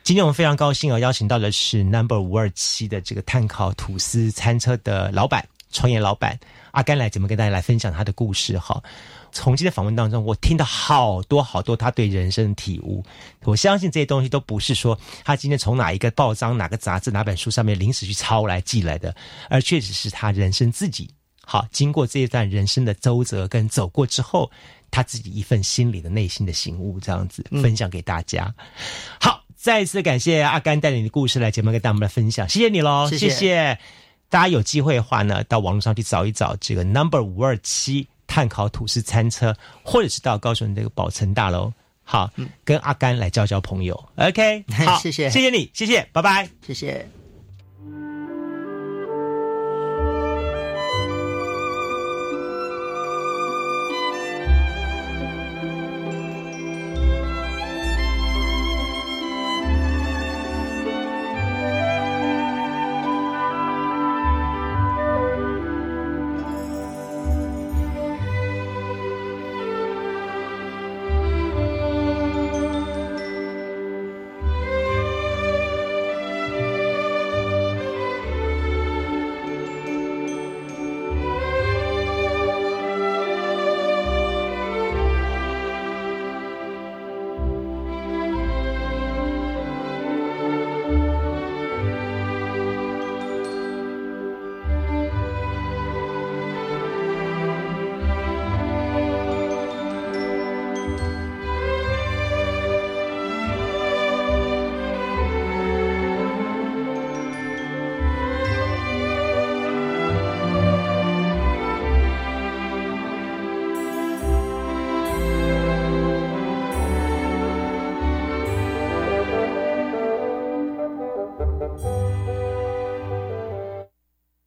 [0.03, 6.39] 今天我们非常高兴啊，邀请到的是 Number 五二七的这个碳烤吐司餐车的老板，创业老板
[6.71, 8.57] 阿甘来节目跟大家来分享他的故事。
[8.57, 8.81] 哈。
[9.31, 13.03] 从今天访问当中，我听到好多好多他对人生的体悟。
[13.43, 19.15] 我相信这些东西都不是说他今天从哪一个报章、哪个杂志、哪本书上面临时去抄来寄来的，
[19.49, 21.09] 而确实是他人生自己
[21.43, 24.49] 好经过这一段人生的周折跟走过之后，
[24.91, 28.53] 他自己一份心里的内心的醒悟，这样子分享给大家。
[29.19, 33.77] 好，再一次感谢阿甘带领的故事来节目跟大家来分享，谢谢你喽，谢谢。
[34.29, 38.07] 大家有机会的话呢，到网络上去找一找这个 Number 五二七。
[38.31, 39.53] 碳烤吐司餐车，
[39.83, 41.69] 或者是到高雄这个宝城大楼，
[42.01, 42.31] 好，
[42.63, 43.93] 跟阿甘来交交朋友。
[44.15, 47.20] OK， 好，谢谢，谢谢你，谢谢，拜拜，谢谢。